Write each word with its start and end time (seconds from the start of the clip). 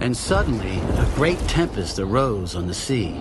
And 0.00 0.16
suddenly 0.16 0.78
a 0.98 1.06
great 1.16 1.38
tempest 1.48 1.98
arose 1.98 2.54
on 2.54 2.68
the 2.68 2.74
sea, 2.74 3.20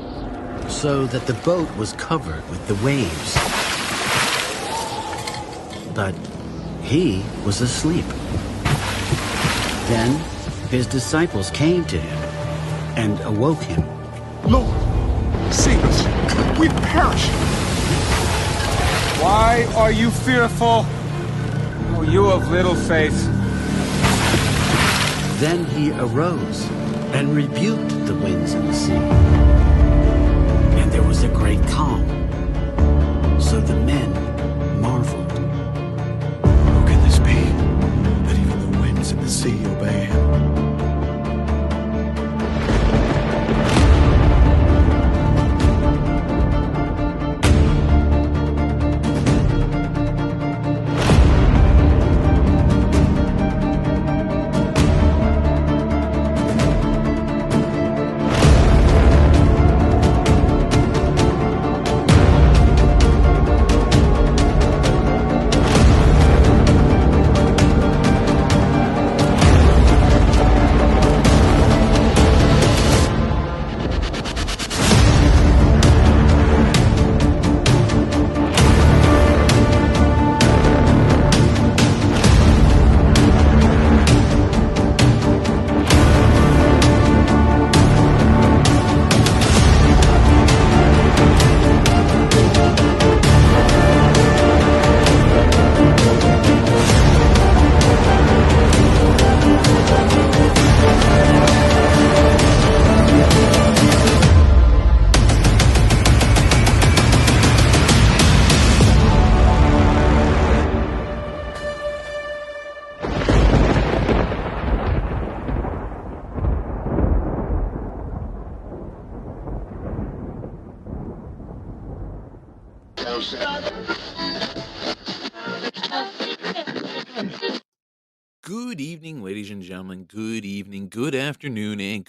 so 0.69 1.07
that 1.07 1.25
the 1.25 1.33
boat 1.33 1.75
was 1.77 1.93
covered 1.93 2.47
with 2.49 2.67
the 2.67 2.75
waves. 2.85 3.33
But 5.95 6.13
he 6.83 7.23
was 7.43 7.61
asleep. 7.61 8.05
Then 9.89 10.36
his 10.69 10.85
disciples 10.85 11.49
came 11.51 11.85
to 11.85 11.97
him 11.97 12.17
and 12.97 13.19
awoke 13.21 13.61
him. 13.61 13.83
Lord, 14.43 14.73
save 15.53 15.81
us. 15.85 16.03
We 16.59 16.67
perish. 16.67 17.27
Why 19.21 19.65
are 19.75 19.91
you 19.91 20.11
fearful? 20.11 20.85
Oh, 21.95 22.05
you 22.07 22.25
of 22.25 22.51
little 22.51 22.75
faith. 22.75 23.17
Then 25.39 25.65
he 25.65 25.91
arose 25.91 26.67
and 27.13 27.35
rebuked 27.35 28.05
the 28.05 28.15
winds 28.15 28.53
and 28.53 28.67
the 28.67 28.73
sea. 28.73 28.93
And 30.81 30.91
there 30.91 31.03
was 31.03 31.23
a 31.23 31.29
great 31.29 31.65
calm. 31.67 32.05
So 33.39 33.61
the 33.61 33.75
men 33.75 34.11
marveled. 34.81 35.31
Who 35.31 36.85
can 36.85 37.03
this 37.03 37.19
be 37.19 37.39
that 38.27 38.37
even 38.37 38.71
the 38.71 38.79
winds 38.79 39.11
and 39.11 39.21
the 39.21 39.29
sea 39.29 39.65
obey 39.67 40.06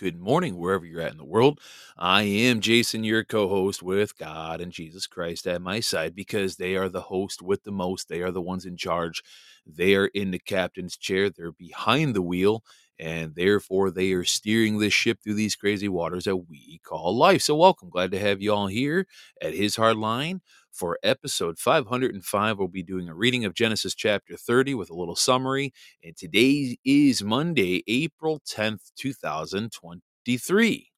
good 0.09 0.19
morning, 0.19 0.57
wherever 0.57 0.87
you're 0.87 1.03
at 1.03 1.13
in 1.13 1.19
the 1.19 1.25
world. 1.25 1.61
I 1.99 2.23
am 2.23 2.61
Jason, 2.61 3.05
your 3.05 3.25
co 3.25 3.47
host 3.47 3.83
with 3.83 4.17
God 4.17 4.63
and 4.63 4.73
Jesus 4.73 5.07
Christ 5.07 5.47
at 5.47 5.61
my 5.61 5.81
side 5.81 6.15
because 6.15 6.57
they 6.57 6.77
are 6.77 6.89
the 6.89 7.03
host 7.03 7.43
with 7.43 7.65
the 7.65 7.73
most. 7.73 8.09
They 8.09 8.23
are 8.23 8.31
the 8.31 8.41
ones 8.41 8.65
in 8.65 8.79
charge. 8.79 9.23
They 9.67 9.95
are 9.97 10.07
in 10.07 10.31
the 10.31 10.39
captain's 10.39 10.97
chair, 10.97 11.29
they're 11.29 11.53
behind 11.53 12.15
the 12.15 12.23
wheel, 12.23 12.65
and 12.99 13.35
therefore 13.35 13.91
they 13.91 14.13
are 14.13 14.25
steering 14.25 14.79
this 14.79 14.95
ship 14.95 15.19
through 15.23 15.35
these 15.35 15.57
crazy 15.57 15.91
waters 15.91 16.25
that 16.25 16.37
we 16.37 16.81
call 16.83 17.15
life. 17.15 17.43
So, 17.43 17.55
welcome. 17.55 17.91
Glad 17.91 18.11
to 18.13 18.19
have 18.19 18.41
you 18.41 18.55
all 18.55 18.69
here 18.69 19.07
at 19.43 19.53
His 19.53 19.77
Hard 19.77 19.99
Line 19.99 20.41
for 20.79 20.99
episode 21.03 21.59
505. 21.59 22.59
We'll 22.59 22.69
be 22.69 22.85
doing 22.85 23.09
a 23.09 23.15
reading 23.15 23.45
of 23.45 23.53
Genesis 23.53 23.97
chapter 23.97 24.37
30 24.37 24.75
with 24.75 24.91
a 24.91 24.95
little 24.95 25.17
summary. 25.17 25.73
And 26.05 26.17
today 26.17 26.79
is 26.85 27.23
Monday, 27.23 27.83
April 27.89 28.41
10th, 28.49 28.93
2023. 28.97 30.91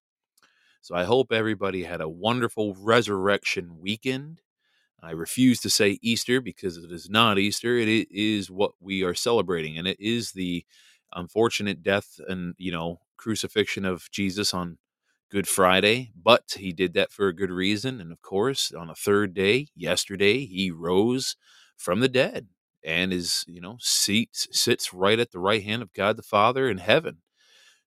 So 0.82 0.94
I 0.94 1.04
hope 1.04 1.32
everybody 1.32 1.84
had 1.84 2.02
a 2.02 2.08
wonderful 2.08 2.76
resurrection 2.78 3.78
weekend. 3.80 4.42
I 5.02 5.12
refuse 5.12 5.60
to 5.60 5.70
say 5.70 5.98
Easter 6.02 6.42
because 6.42 6.76
it 6.76 6.92
is 6.92 7.08
not 7.08 7.38
Easter. 7.38 7.78
It 7.78 8.08
is 8.10 8.50
what 8.50 8.72
we 8.80 9.02
are 9.02 9.14
celebrating, 9.14 9.78
and 9.78 9.88
it 9.88 9.98
is 9.98 10.32
the 10.32 10.66
unfortunate 11.14 11.82
death 11.82 12.20
and, 12.28 12.54
you 12.58 12.70
know, 12.70 13.00
crucifixion 13.16 13.86
of 13.86 14.10
Jesus 14.10 14.52
on 14.52 14.76
Good 15.30 15.46
Friday, 15.46 16.10
but 16.20 16.54
he 16.58 16.72
did 16.72 16.92
that 16.94 17.12
for 17.12 17.28
a 17.28 17.34
good 17.34 17.50
reason. 17.52 18.00
And 18.00 18.10
of 18.10 18.20
course, 18.20 18.72
on 18.72 18.90
a 18.90 18.94
third 18.96 19.32
day, 19.32 19.68
yesterday, 19.76 20.44
he 20.44 20.70
rose 20.72 21.36
from 21.76 22.00
the 22.00 22.08
dead 22.08 22.48
and 22.84 23.12
is, 23.12 23.44
you 23.46 23.60
know, 23.60 23.76
seats 23.80 24.48
sits 24.50 24.92
right 24.92 25.20
at 25.20 25.30
the 25.30 25.38
right 25.38 25.62
hand 25.62 25.82
of 25.82 25.92
God 25.92 26.16
the 26.16 26.22
Father 26.22 26.68
in 26.68 26.78
heaven. 26.78 27.18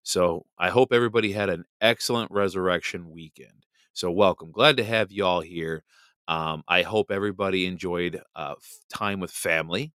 So 0.02 0.46
I 0.58 0.70
hope 0.70 0.92
everybody 0.92 1.32
had 1.32 1.50
an 1.50 1.64
excellent 1.80 2.30
resurrection 2.30 3.10
weekend. 3.10 3.66
So 3.92 4.10
welcome. 4.10 4.50
Glad 4.50 4.76
to 4.78 4.84
have 4.84 5.12
you 5.12 5.24
all 5.24 5.40
here. 5.40 5.84
Um, 6.28 6.62
I 6.66 6.82
hope 6.82 7.10
everybody 7.10 7.66
enjoyed 7.66 8.22
uh, 8.34 8.54
time 8.92 9.20
with 9.20 9.30
family. 9.30 9.92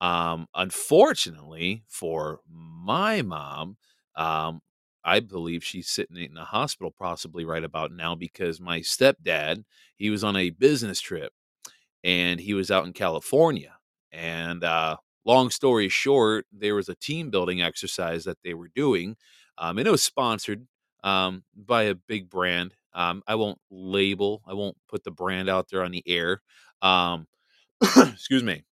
Um, 0.00 0.48
unfortunately 0.54 1.84
for 1.88 2.40
my 2.48 3.22
mom, 3.22 3.76
um, 4.16 4.60
I 5.04 5.20
believe 5.20 5.64
she's 5.64 5.88
sitting 5.88 6.16
in 6.16 6.36
a 6.36 6.44
hospital 6.44 6.94
possibly 6.96 7.44
right 7.44 7.64
about 7.64 7.92
now 7.92 8.14
because 8.14 8.60
my 8.60 8.80
stepdad, 8.80 9.64
he 9.96 10.10
was 10.10 10.24
on 10.24 10.36
a 10.36 10.50
business 10.50 11.00
trip 11.00 11.32
and 12.04 12.40
he 12.40 12.54
was 12.54 12.70
out 12.70 12.86
in 12.86 12.92
California. 12.92 13.76
And 14.12 14.64
uh, 14.64 14.96
long 15.24 15.50
story 15.50 15.88
short, 15.88 16.46
there 16.52 16.74
was 16.74 16.88
a 16.88 16.94
team 16.94 17.30
building 17.30 17.62
exercise 17.62 18.24
that 18.24 18.38
they 18.44 18.54
were 18.54 18.70
doing, 18.74 19.16
um, 19.58 19.78
and 19.78 19.86
it 19.86 19.90
was 19.90 20.02
sponsored 20.02 20.66
um, 21.04 21.44
by 21.56 21.84
a 21.84 21.94
big 21.94 22.28
brand. 22.28 22.74
Um, 22.94 23.22
I 23.26 23.36
won't 23.36 23.58
label, 23.70 24.42
I 24.46 24.54
won't 24.54 24.76
put 24.88 25.04
the 25.04 25.10
brand 25.10 25.48
out 25.48 25.68
there 25.70 25.82
on 25.82 25.92
the 25.92 26.02
air. 26.06 26.42
Um, 26.82 27.26
excuse 27.96 28.42
me, 28.42 28.64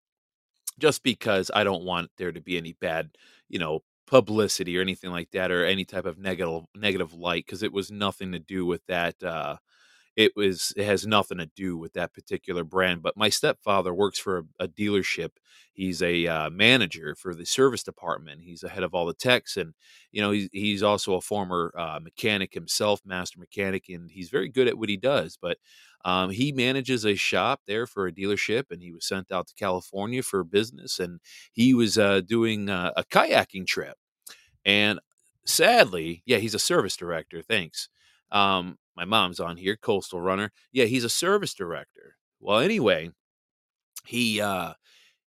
just 0.79 1.03
because 1.03 1.51
I 1.55 1.65
don't 1.65 1.85
want 1.85 2.11
there 2.19 2.33
to 2.33 2.41
be 2.41 2.57
any 2.57 2.73
bad, 2.75 3.11
you 3.49 3.59
know, 3.59 3.81
publicity 4.11 4.77
or 4.79 4.83
anything 4.83 5.11
like 5.13 5.31
that 5.33 5.53
or 5.53 5.65
any 5.65 5.85
type 5.85 6.07
of 6.07 6.19
negative 6.19 6.65
negative 6.77 7.15
light 7.15 7.47
because 7.47 7.63
it 7.63 7.73
was 7.73 7.91
nothing 7.93 8.33
to 8.33 8.41
do 8.41 8.67
with 8.67 8.85
that 8.89 9.23
uh 9.23 9.57
it 10.17 10.33
was 10.37 10.73
it 10.77 10.85
has 10.85 11.07
nothing 11.07 11.39
to 11.39 11.47
do 11.57 11.77
with 11.77 11.93
that 11.95 12.13
particular 12.13 12.65
brand 12.65 13.03
but 13.03 13.17
my 13.17 13.29
stepfather 13.29 13.95
works 13.95 14.19
for 14.19 14.39
a, 14.61 14.65
a 14.65 14.69
dealership. 14.69 15.31
He's 15.73 16.03
a 16.03 16.27
uh, 16.27 16.51
manager 16.51 17.15
for 17.15 17.35
the 17.35 17.47
service 17.47 17.83
department. 17.83 18.43
He's 18.43 18.61
the 18.61 18.69
head 18.69 18.83
of 18.83 18.95
all 18.95 19.07
the 19.07 19.15
techs 19.15 19.57
and 19.57 19.75
you 20.13 20.21
know 20.21 20.33
he's, 20.33 20.49
he's 20.53 20.83
also 20.83 21.15
a 21.15 21.21
former 21.21 21.73
uh, 21.79 22.01
mechanic 22.03 22.55
himself 22.55 23.01
master 23.05 23.39
mechanic 23.41 23.85
and 23.89 24.11
he's 24.11 24.31
very 24.31 24.49
good 24.49 24.69
at 24.69 24.79
what 24.79 24.89
he 24.89 24.97
does 24.97 25.39
but 25.41 25.59
um, 26.05 26.31
he 26.31 26.53
manages 26.53 27.05
a 27.05 27.15
shop 27.15 27.61
there 27.67 27.87
for 27.87 28.07
a 28.07 28.13
dealership 28.13 28.65
and 28.71 28.83
he 28.83 28.93
was 28.93 29.07
sent 29.07 29.31
out 29.33 29.47
to 29.49 29.55
california 29.55 30.23
for 30.23 30.43
business 30.45 30.99
and 30.99 31.21
he 31.53 31.75
was 31.75 31.99
uh, 31.99 32.21
doing 32.23 32.69
uh, 32.69 32.93
a 32.97 33.05
kayaking 33.05 33.67
trip 33.67 33.97
and 34.65 35.01
sadly 35.47 36.23
yeah 36.27 36.39
he's 36.39 36.55
a 36.55 36.59
service 36.59 36.97
director 36.97 37.43
thanks 37.43 37.89
um, 38.33 38.79
my 38.97 39.05
mom's 39.05 39.41
on 39.41 39.57
here, 39.57 39.77
coastal 39.77 40.21
runner. 40.21 40.53
Yeah, 40.73 40.85
he's 40.85 41.03
a 41.03 41.09
service 41.09 41.53
director. 41.53 42.17
Well, 42.39 42.61
anyway, 42.61 43.11
he 44.07 44.41
uh 44.41 44.75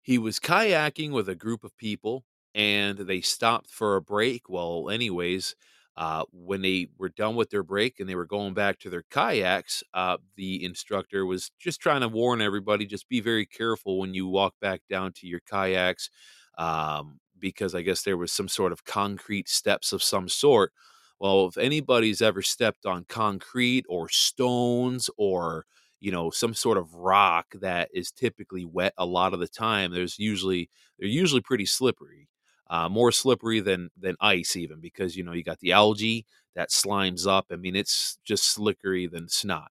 he 0.02 0.18
was 0.18 0.40
kayaking 0.40 1.12
with 1.12 1.28
a 1.28 1.34
group 1.34 1.64
of 1.64 1.76
people 1.76 2.24
and 2.54 2.98
they 2.98 3.20
stopped 3.20 3.70
for 3.70 3.96
a 3.96 4.02
break. 4.02 4.48
Well, 4.48 4.90
anyways, 4.90 5.56
Uh, 5.96 6.24
when 6.32 6.62
they 6.62 6.88
were 6.98 7.10
done 7.10 7.36
with 7.36 7.50
their 7.50 7.62
break 7.64 8.00
and 8.00 8.08
they 8.08 8.14
were 8.14 8.26
going 8.26 8.54
back 8.54 8.78
to 8.78 8.90
their 8.90 9.04
kayaks, 9.10 9.82
uh, 9.94 10.16
the 10.36 10.64
instructor 10.64 11.26
was 11.26 11.50
just 11.58 11.80
trying 11.80 12.00
to 12.02 12.08
warn 12.08 12.40
everybody 12.40 12.86
just 12.86 13.08
be 13.08 13.20
very 13.20 13.46
careful 13.46 13.98
when 14.00 14.14
you 14.14 14.26
walk 14.26 14.54
back 14.60 14.82
down 14.88 15.12
to 15.12 15.26
your 15.26 15.40
kayaks 15.40 16.10
um, 16.58 17.20
because 17.40 17.74
I 17.74 17.82
guess 17.82 18.02
there 18.02 18.16
was 18.16 18.32
some 18.32 18.48
sort 18.48 18.72
of 18.72 18.84
concrete 18.84 19.48
steps 19.48 19.92
of 19.92 20.02
some 20.02 20.28
sort. 20.28 20.72
Well, 21.18 21.46
if 21.46 21.58
anybody's 21.58 22.22
ever 22.22 22.42
stepped 22.42 22.86
on 22.86 23.04
concrete 23.08 23.84
or 23.88 24.08
stones 24.08 25.10
or 25.18 25.66
you 26.00 26.10
know 26.12 26.30
some 26.30 26.54
sort 26.54 26.78
of 26.78 26.94
rock 26.94 27.46
that 27.60 27.90
is 27.92 28.10
typically 28.10 28.64
wet 28.64 28.94
a 28.98 29.04
lot 29.06 29.34
of 29.34 29.40
the 29.40 29.48
time, 29.48 29.92
there's 29.92 30.18
usually 30.18 30.70
they're 30.98 31.08
usually 31.08 31.42
pretty 31.42 31.66
slippery 31.66 32.28
uh, 32.70 32.88
more 32.88 33.12
slippery 33.12 33.60
than 33.60 33.90
than 33.98 34.16
ice 34.20 34.56
even 34.56 34.80
because 34.80 35.16
you 35.16 35.24
know 35.24 35.32
you 35.32 35.42
got 35.42 35.58
the 35.60 35.72
algae 35.72 36.24
that 36.54 36.70
slimes 36.70 37.26
up. 37.26 37.46
I 37.50 37.56
mean, 37.56 37.76
it's 37.76 38.18
just 38.24 38.44
slickery 38.56 39.06
than 39.06 39.28
snot. 39.28 39.70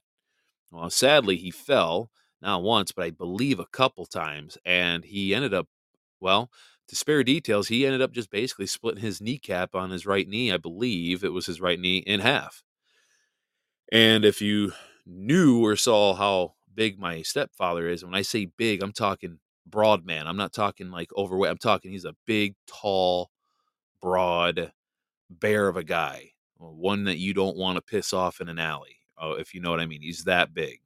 Well, 0.71 0.89
sadly, 0.89 1.38
he 1.38 1.51
fell 1.51 2.12
not 2.42 2.63
once, 2.63 2.92
but 2.92 3.06
I 3.06 3.10
believe 3.12 3.60
a 3.60 3.66
couple 3.68 4.06
times, 4.06 4.57
and 4.66 5.04
he 5.06 5.33
ended 5.36 5.54
up 5.54 5.68
well. 6.19 6.51
To 6.89 6.95
spare 6.95 7.24
details, 7.24 7.68
he 7.68 7.86
ended 7.86 8.01
up 8.01 8.12
just 8.12 8.31
basically 8.31 8.65
splitting 8.65 9.03
his 9.03 9.21
kneecap 9.21 9.75
on 9.75 9.91
his 9.91 10.07
right 10.07 10.27
knee. 10.27 10.51
I 10.51 10.57
believe 10.57 11.24
it 11.24 11.33
was 11.33 11.45
his 11.45 11.62
right 11.62 11.80
knee 11.80 12.00
in 12.00 12.19
half. 12.19 12.63
And 13.91 14.25
if 14.25 14.41
you 14.41 14.74
knew 15.06 15.63
or 15.63 15.75
saw 15.75 16.15
how 16.15 16.56
big 16.74 17.00
my 17.00 17.21
stepfather 17.21 17.88
is, 17.88 18.03
when 18.03 18.15
I 18.15 18.24
say 18.24 18.45
big, 18.45 18.81
I'm 18.81 18.91
talking 18.91 19.39
broad 19.68 20.03
man. 20.03 20.25
I'm 20.27 20.38
not 20.38 20.51
talking 20.51 20.89
like 20.89 21.12
overweight. 21.15 21.51
I'm 21.51 21.57
talking 21.59 21.91
he's 21.91 22.06
a 22.06 22.15
big, 22.25 22.56
tall, 22.68 23.30
broad 24.01 24.71
bear 25.30 25.68
of 25.68 25.77
a 25.77 25.83
guy, 25.83 26.31
one 26.57 27.03
that 27.03 27.19
you 27.19 27.33
don't 27.35 27.57
want 27.57 27.75
to 27.75 27.81
piss 27.81 28.13
off 28.13 28.42
in 28.42 28.50
an 28.50 28.59
alley. 28.59 28.97
Oh, 29.18 29.33
if 29.33 29.53
you 29.53 29.62
know 29.62 29.69
what 29.69 29.80
I 29.80 29.85
mean. 29.85 30.01
He's 30.01 30.24
that 30.24 30.53
big. 30.53 30.80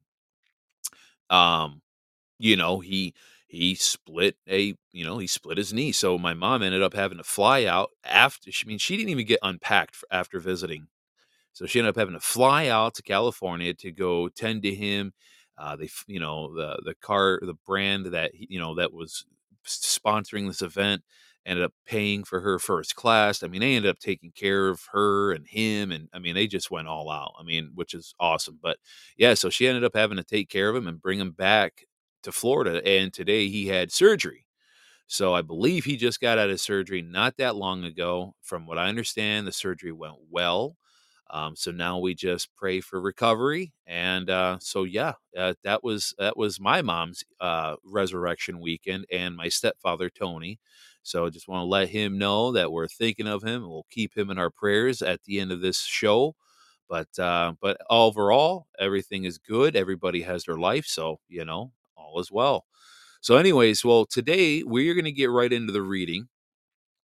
Um, 1.30 1.80
you 2.38 2.56
know, 2.56 2.80
he 2.80 3.14
he 3.54 3.74
split 3.74 4.36
a 4.48 4.74
you 4.92 5.04
know 5.04 5.18
he 5.18 5.26
split 5.26 5.58
his 5.58 5.72
knee 5.72 5.92
so 5.92 6.18
my 6.18 6.34
mom 6.34 6.62
ended 6.62 6.82
up 6.82 6.94
having 6.94 7.18
to 7.18 7.24
fly 7.24 7.64
out 7.64 7.90
after 8.04 8.50
i 8.50 8.66
mean 8.68 8.78
she 8.78 8.96
didn't 8.96 9.10
even 9.10 9.26
get 9.26 9.38
unpacked 9.42 9.96
after 10.10 10.40
visiting 10.40 10.86
so 11.52 11.66
she 11.66 11.78
ended 11.78 11.90
up 11.90 11.98
having 11.98 12.14
to 12.14 12.20
fly 12.20 12.68
out 12.68 12.94
to 12.94 13.02
california 13.02 13.74
to 13.74 13.92
go 13.92 14.28
tend 14.28 14.62
to 14.62 14.74
him 14.74 15.12
uh, 15.56 15.76
they, 15.76 15.88
you 16.08 16.18
know, 16.18 16.52
the 16.54 16.80
the 16.84 16.94
car, 16.96 17.38
the 17.40 17.54
brand 17.64 18.06
that 18.06 18.32
you 18.34 18.58
know 18.58 18.74
that 18.74 18.92
was 18.92 19.24
sponsoring 19.64 20.48
this 20.48 20.62
event 20.62 21.02
ended 21.46 21.64
up 21.64 21.72
paying 21.86 22.24
for 22.24 22.40
her 22.40 22.58
first 22.58 22.96
class. 22.96 23.42
I 23.42 23.46
mean, 23.48 23.60
they 23.60 23.76
ended 23.76 23.90
up 23.90 23.98
taking 24.00 24.32
care 24.32 24.68
of 24.68 24.80
her 24.92 25.30
and 25.32 25.46
him, 25.46 25.92
and 25.92 26.08
I 26.12 26.18
mean, 26.18 26.34
they 26.34 26.48
just 26.48 26.72
went 26.72 26.88
all 26.88 27.08
out. 27.08 27.34
I 27.38 27.44
mean, 27.44 27.70
which 27.74 27.94
is 27.94 28.14
awesome. 28.18 28.58
But 28.60 28.78
yeah, 29.16 29.34
so 29.34 29.48
she 29.50 29.68
ended 29.68 29.84
up 29.84 29.94
having 29.94 30.16
to 30.16 30.24
take 30.24 30.48
care 30.48 30.68
of 30.68 30.74
him 30.76 30.88
and 30.88 31.00
bring 31.00 31.20
him 31.20 31.30
back 31.32 31.84
to 32.24 32.32
Florida. 32.32 32.86
And 32.86 33.12
today 33.12 33.48
he 33.48 33.68
had 33.68 33.92
surgery. 33.92 34.46
So 35.06 35.34
I 35.34 35.42
believe 35.42 35.84
he 35.84 35.96
just 35.96 36.20
got 36.20 36.38
out 36.38 36.50
of 36.50 36.60
surgery 36.60 37.02
not 37.02 37.36
that 37.36 37.56
long 37.56 37.84
ago. 37.84 38.34
From 38.42 38.66
what 38.66 38.78
I 38.78 38.88
understand, 38.88 39.46
the 39.46 39.52
surgery 39.52 39.92
went 39.92 40.14
well. 40.30 40.76
Um, 41.30 41.56
so 41.56 41.70
now 41.70 41.98
we 41.98 42.14
just 42.14 42.54
pray 42.54 42.80
for 42.80 43.00
recovery, 43.00 43.72
and 43.86 44.28
uh, 44.30 44.58
so 44.60 44.84
yeah, 44.84 45.14
uh, 45.36 45.54
that 45.64 45.82
was 45.82 46.14
that 46.18 46.36
was 46.36 46.60
my 46.60 46.82
mom's 46.82 47.24
uh, 47.40 47.76
resurrection 47.82 48.60
weekend, 48.60 49.06
and 49.10 49.34
my 49.36 49.48
stepfather 49.48 50.10
Tony. 50.10 50.60
So 51.02 51.26
I 51.26 51.30
just 51.30 51.48
want 51.48 51.62
to 51.62 51.66
let 51.66 51.88
him 51.88 52.18
know 52.18 52.52
that 52.52 52.70
we're 52.72 52.88
thinking 52.88 53.26
of 53.26 53.42
him, 53.42 53.62
we'll 53.68 53.86
keep 53.90 54.16
him 54.16 54.30
in 54.30 54.38
our 54.38 54.50
prayers 54.50 55.02
at 55.02 55.24
the 55.24 55.40
end 55.40 55.50
of 55.50 55.60
this 55.60 55.80
show. 55.80 56.36
But 56.88 57.18
uh, 57.18 57.54
but 57.60 57.78
overall, 57.90 58.66
everything 58.78 59.24
is 59.24 59.38
good. 59.38 59.76
Everybody 59.76 60.22
has 60.22 60.44
their 60.44 60.58
life, 60.58 60.86
so 60.86 61.20
you 61.28 61.44
know 61.44 61.72
all 62.04 62.20
is 62.20 62.30
well. 62.30 62.64
So, 63.20 63.36
anyways, 63.36 63.84
well, 63.84 64.04
today 64.04 64.62
we're 64.62 64.94
going 64.94 65.06
to 65.06 65.12
get 65.12 65.30
right 65.30 65.52
into 65.52 65.72
the 65.72 65.82
reading. 65.82 66.28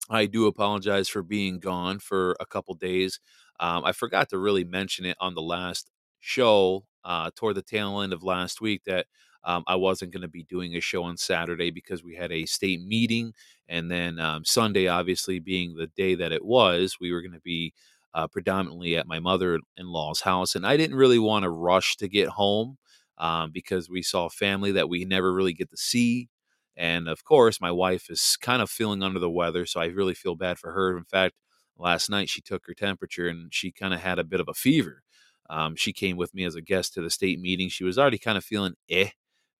I 0.10 0.26
do 0.26 0.48
apologize 0.48 1.08
for 1.08 1.24
being 1.24 1.60
gone 1.60 2.00
for 2.00 2.36
a 2.40 2.46
couple 2.46 2.74
days. 2.76 3.20
Um, 3.60 3.86
I 3.86 3.92
forgot 3.92 4.30
to 4.30 4.38
really 4.38 4.64
mention 4.64 5.06
it 5.06 5.18
on 5.20 5.36
the 5.36 5.42
last 5.42 5.92
show 6.20 6.86
uh, 7.06 7.32
toward 7.36 7.56
the 7.56 7.62
tail 7.62 8.02
end 8.02 8.14
of 8.14 8.24
last 8.24 8.60
week 8.60 8.84
that 8.86 9.06
um, 9.44 9.64
I 9.68 9.76
wasn't 9.76 10.12
going 10.12 10.24
to 10.24 10.28
be 10.28 10.44
doing 10.44 10.76
a 10.76 10.82
show 10.82 11.04
on 11.04 11.16
Saturday 11.16 11.72
because 11.72 12.04
we 12.04 12.16
had 12.16 12.32
a 12.32 12.46
state 12.46 12.82
meeting. 12.82 13.34
And 13.70 13.90
then 13.90 14.20
um, 14.20 14.44
Sunday, 14.44 14.88
obviously, 14.88 15.40
being 15.40 15.76
the 15.76 15.88
day 15.88 16.16
that 16.16 16.32
it 16.32 16.44
was, 16.44 16.98
we 17.00 17.12
were 17.12 17.22
going 17.22 17.34
to 17.34 17.40
be 17.40 17.74
uh, 18.14 18.28
predominantly 18.28 18.98
at 18.98 19.08
my 19.08 19.20
mother 19.20 19.60
in 19.78 19.88
law's 19.88 20.22
house. 20.22 20.56
And 20.56 20.66
I 20.66 20.76
didn't 20.76 20.98
really 20.98 21.20
want 21.20 21.44
to 21.44 21.50
rush 21.50 21.96
to 21.98 22.08
get 22.10 22.30
home 22.30 22.78
um, 23.20 23.52
because 23.52 23.90
we 23.90 24.02
saw 24.02 24.30
family 24.30 24.72
that 24.74 24.90
we 24.90 25.06
never 25.06 25.34
really 25.34 25.54
get 25.54 25.70
to 25.72 25.78
see. 25.78 26.30
And 26.78 27.08
of 27.10 27.24
course, 27.26 27.60
my 27.60 27.72
wife 27.72 28.10
is 28.10 28.38
kind 28.42 28.62
of 28.62 28.70
feeling 28.70 29.04
under 29.04 29.20
the 29.20 29.30
weather. 29.30 29.66
So 29.66 29.82
I 29.82 29.88
really 29.88 30.14
feel 30.14 30.36
bad 30.36 30.58
for 30.58 30.72
her. 30.72 30.98
In 30.98 31.04
fact, 31.04 31.36
last 31.78 32.10
night 32.10 32.30
she 32.30 32.42
took 32.42 32.64
her 32.68 32.74
temperature 32.74 33.28
and 33.28 33.54
she 33.54 33.72
kind 33.72 33.94
of 33.94 34.00
had 34.02 34.20
a 34.20 34.24
bit 34.24 34.40
of 34.40 34.48
a 34.48 34.54
fever. 34.54 35.04
Um, 35.50 35.76
she 35.76 35.94
came 35.94 36.16
with 36.18 36.34
me 36.34 36.46
as 36.46 36.56
a 36.56 36.62
guest 36.62 36.94
to 36.94 37.02
the 37.02 37.10
state 37.10 37.40
meeting. 37.40 37.70
She 37.70 37.84
was 37.84 37.98
already 37.98 38.18
kind 38.20 38.38
of 38.38 38.44
feeling 38.46 38.76
eh, 38.90 39.10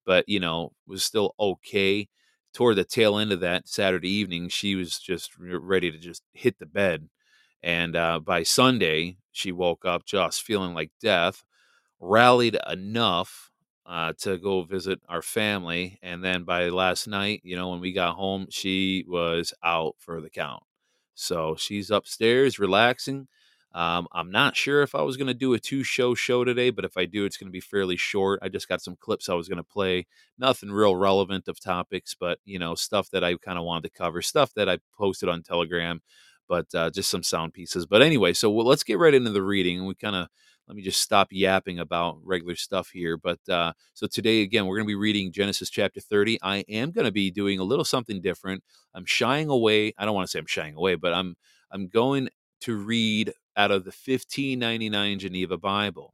but 0.06 0.26
you 0.28 0.40
know 0.40 0.72
was 0.88 1.04
still 1.04 1.34
okay. 1.40 2.08
Toward 2.54 2.78
the 2.78 2.84
tail 2.84 3.18
end 3.20 3.32
of 3.32 3.42
that 3.42 3.68
Saturday 3.68 4.10
evening, 4.10 4.50
she 4.50 4.76
was 4.76 4.98
just 5.00 5.32
ready 5.40 5.92
to 5.92 5.98
just 6.00 6.24
hit 6.34 6.58
the 6.60 6.66
bed. 6.66 7.08
And 7.64 7.96
uh, 7.96 8.20
by 8.20 8.44
Sunday, 8.44 9.18
she 9.32 9.52
woke 9.52 9.86
up 9.86 10.06
just 10.06 10.44
feeling 10.44 10.74
like 10.74 10.92
death, 11.02 11.44
rallied 12.00 12.58
enough 12.70 13.49
uh, 13.90 14.14
to 14.20 14.38
go 14.38 14.62
visit 14.62 15.02
our 15.10 15.24
family. 15.24 15.98
And 16.04 16.24
then 16.24 16.44
by 16.44 16.70
last 16.70 17.08
night, 17.08 17.42
you 17.44 17.56
know, 17.56 17.70
when 17.70 17.80
we 17.80 17.92
got 17.92 18.16
home, 18.16 18.46
she 18.52 19.04
was 19.08 19.52
out 19.64 19.96
for 19.98 20.22
the 20.22 20.30
count. 20.30 20.62
So 21.16 21.56
she's 21.58 21.90
upstairs 21.90 22.60
relaxing. 22.60 23.28
Um, 23.74 24.08
I'm 24.12 24.32
not 24.32 24.56
sure 24.56 24.84
if 24.84 24.94
I 24.94 25.02
was 25.02 25.18
going 25.18 25.28
to 25.28 25.34
do 25.34 25.54
a 25.54 25.60
two 25.60 25.84
show 25.84 26.14
show 26.14 26.44
today, 26.44 26.70
but 26.70 26.86
if 26.86 26.98
I 26.98 27.06
do, 27.06 27.26
it's 27.26 27.38
going 27.38 27.50
to 27.50 27.52
be 27.52 27.60
fairly 27.60 27.98
short. 27.98 28.40
I 28.44 28.50
just 28.50 28.68
got 28.68 28.82
some 28.82 28.96
clips 28.96 29.28
I 29.28 29.34
was 29.34 29.48
going 29.48 29.58
to 29.58 29.64
play. 29.64 30.06
Nothing 30.38 30.72
real 30.72 30.96
relevant 30.96 31.48
of 31.48 31.60
topics, 31.60 32.16
but 32.20 32.40
you 32.46 32.60
know, 32.60 32.76
stuff 32.76 33.10
that 33.12 33.24
I 33.24 33.36
kind 33.38 33.58
of 33.60 33.66
wanted 33.66 33.90
to 33.90 33.98
cover, 33.98 34.22
stuff 34.22 34.54
that 34.56 34.70
I 34.70 34.80
posted 34.96 35.30
on 35.30 35.44
Telegram, 35.44 36.02
but 36.48 36.74
uh, 36.74 36.90
just 36.90 37.10
some 37.12 37.24
sound 37.24 37.54
pieces. 37.54 37.86
But 37.86 38.02
anyway, 38.02 38.34
so 38.34 38.50
well, 38.50 38.66
let's 38.66 38.84
get 38.84 38.98
right 39.00 39.14
into 39.14 39.32
the 39.32 39.44
reading. 39.44 39.86
We 39.86 39.96
kind 39.96 40.16
of 40.16 40.30
let 40.70 40.76
me 40.76 40.84
just 40.84 41.02
stop 41.02 41.30
yapping 41.32 41.80
about 41.80 42.20
regular 42.24 42.56
stuff 42.56 42.92
here. 42.94 43.18
But 43.18 43.40
uh, 43.50 43.74
so 43.96 44.06
today, 44.06 44.44
again, 44.44 44.68
we're 44.68 44.78
going 44.78 44.86
to 44.86 44.92
be 44.92 44.96
reading 44.96 45.32
Genesis 45.32 45.72
chapter 45.72 46.00
30. 46.00 46.38
I 46.44 46.64
am 46.70 46.92
going 46.92 47.06
to 47.06 47.12
be 47.12 47.32
doing 47.32 47.58
a 47.60 47.64
little 47.64 47.84
something 47.84 48.22
different. 48.22 48.64
I'm 48.94 49.06
shying 49.06 49.50
away. 49.50 49.94
I 49.98 50.06
don't 50.06 50.14
want 50.14 50.28
to 50.28 50.32
say 50.32 50.38
I'm 50.38 50.46
shying 50.46 50.76
away, 50.76 50.94
but 50.94 51.12
I'm 51.12 51.36
I'm 51.72 51.88
going 51.88 52.30
to 52.62 52.78
read 52.78 53.34
out 53.58 53.72
of 53.72 53.84
the 53.84 53.90
1599 53.90 55.18
Geneva 55.18 55.58
Bible. 55.58 56.14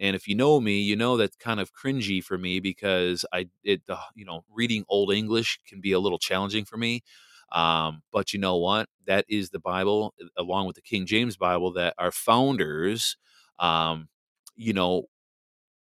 And 0.00 0.16
if 0.16 0.26
you 0.26 0.34
know 0.34 0.60
me, 0.60 0.80
you 0.80 0.96
know 0.96 1.16
that's 1.16 1.36
kind 1.36 1.60
of 1.60 1.72
cringy 1.72 2.22
for 2.22 2.36
me 2.36 2.58
because 2.58 3.24
I 3.32 3.48
it 3.62 3.86
the 3.86 3.98
you 4.16 4.24
know 4.24 4.42
reading 4.52 4.84
old 4.88 5.12
English 5.12 5.60
can 5.64 5.80
be 5.80 5.92
a 5.92 6.00
little 6.00 6.18
challenging 6.18 6.64
for 6.64 6.76
me. 6.76 7.04
Um, 7.52 8.02
but 8.12 8.32
you 8.32 8.40
know 8.40 8.56
what? 8.56 8.88
That 9.06 9.24
is 9.28 9.50
the 9.50 9.60
Bible, 9.60 10.12
along 10.36 10.66
with 10.66 10.74
the 10.74 10.82
King 10.82 11.06
James 11.06 11.36
Bible, 11.36 11.72
that 11.74 11.94
our 11.96 12.10
founders 12.10 13.16
um, 13.58 14.08
you 14.56 14.72
know, 14.72 15.04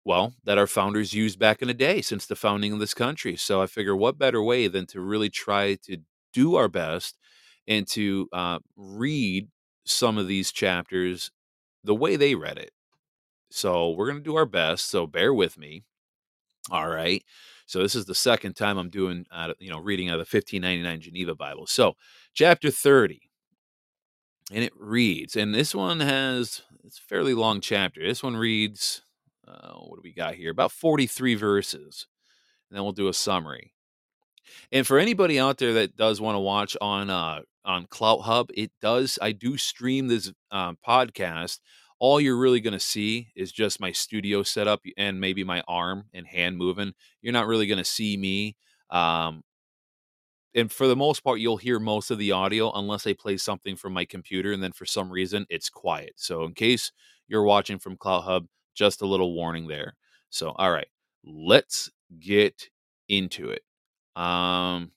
well, 0.05 0.35
that 0.45 0.59
our 0.59 0.67
founders 0.67 1.13
used 1.13 1.39
back 1.39 1.61
in 1.61 1.69
the 1.69 1.75
day 1.75 2.01
since 2.01 2.27
the 2.27 2.37
founding 2.37 2.73
of 2.73 2.79
this 2.79 2.95
country. 2.95 3.37
So 3.37 3.61
I 3.61 3.67
figure 3.67 3.97
what 3.97 4.19
better 4.19 4.43
way 4.43 4.69
than 4.69 4.87
to 4.87 5.01
really 5.01 5.29
try 5.29 5.75
to 5.85 5.99
do 6.33 6.55
our 6.57 6.69
best 6.69 7.19
and 7.67 7.87
to 7.89 8.29
uh, 8.33 8.59
read 8.77 9.49
some 9.85 10.17
of 10.17 10.27
these 10.27 10.53
chapters 10.53 11.31
the 11.85 11.95
way 11.95 12.17
they 12.17 12.35
read 12.35 12.59
it. 12.59 12.71
So 13.51 13.91
we're 13.91 14.09
going 14.09 14.23
to 14.23 14.31
do 14.31 14.37
our 14.37 14.47
best. 14.47 14.89
So 14.89 15.07
bear 15.07 15.33
with 15.33 15.59
me. 15.59 15.85
All 16.71 16.89
right. 16.89 17.23
So 17.67 17.81
this 17.81 17.95
is 17.95 18.07
the 18.07 18.15
second 18.15 18.55
time 18.55 18.79
I'm 18.79 18.91
doing, 18.91 19.27
uh, 19.31 19.53
you 19.59 19.71
know, 19.71 19.79
reading 19.79 20.09
out 20.09 20.19
of 20.19 20.31
the 20.31 20.37
1599 20.37 21.01
Geneva 21.01 21.35
Bible. 21.35 21.67
So 21.67 21.97
chapter 22.33 22.71
30 22.71 23.21
and 24.51 24.65
it 24.65 24.73
reads, 24.77 25.37
and 25.37 25.55
this 25.55 25.75
one 25.75 26.01
has 26.01 26.63
it's 26.89 26.99
fairly 26.99 27.35
long 27.35 27.61
chapter. 27.61 28.01
This 28.01 28.23
one 28.23 28.35
reads, 28.35 29.03
uh, 29.47 29.75
what 29.75 29.97
do 29.97 30.01
we 30.03 30.15
got 30.15 30.37
here? 30.37 30.51
About 30.51 30.73
43 30.73 31.35
verses. 31.35 32.07
And 32.69 32.77
then 32.77 32.83
we'll 32.83 32.93
do 32.93 33.09
a 33.09 33.15
summary. 33.15 33.75
And 34.73 34.87
for 34.87 34.99
anybody 34.99 35.39
out 35.39 35.59
there 35.59 35.75
that 35.75 35.97
does 35.97 36.19
want 36.19 36.37
to 36.37 36.41
watch 36.41 36.79
on 36.81 37.11
uh, 37.11 37.41
on 37.63 37.87
CloutHub, 37.89 38.49
it 38.55 38.73
does. 38.81 39.19
I 39.21 39.33
do 39.33 39.59
stream 39.59 40.09
this 40.09 40.33
um, 40.51 40.79
podcast. 40.87 41.59
All 41.99 42.19
you're 42.19 42.39
really 42.39 42.61
going 42.61 42.73
to 42.73 42.81
see 42.81 43.29
is 43.37 43.53
just 43.53 43.83
my 43.83 43.93
studio 43.93 44.43
setup 44.43 44.81
and 44.97 45.21
maybe 45.21 45.45
my 45.45 45.63
arm 45.69 46.05
and 46.15 46.27
hand 46.27 46.57
moving. 46.57 46.95
You're 47.21 47.35
not 47.35 47.49
really 47.49 47.67
going 47.67 47.77
to 47.77 47.85
see 47.85 48.17
me. 48.17 48.57
Um, 48.89 49.43
and 50.55 50.71
for 50.73 50.87
the 50.87 50.97
most 50.97 51.23
part, 51.23 51.41
you'll 51.41 51.57
hear 51.57 51.79
most 51.79 52.11
of 52.11 52.19
the 52.19 52.33
audio 52.33 52.73
unless 52.73 53.07
I 53.07 53.13
play 53.13 53.37
something 53.37 53.77
from 53.77 53.93
my 53.93 54.05
computer, 54.05 54.53
and 54.53 54.63
then 54.63 54.73
for 54.73 54.87
some 54.87 55.11
reason 55.11 55.47
it's 55.51 55.69
quiet. 55.69 56.15
So 56.17 56.45
in 56.45 56.55
case 56.55 56.93
you're 57.29 57.43
watching 57.43 57.79
from 57.79 57.97
CloutHub, 57.97 58.47
just 58.75 59.03
a 59.03 59.07
little 59.07 59.35
warning 59.35 59.67
there. 59.67 59.95
So 60.31 60.51
all 60.53 60.73
right, 60.73 60.89
let's 61.25 61.91
get 62.21 62.69
into 63.09 63.51
it. 63.51 63.63
Um, 64.21 64.93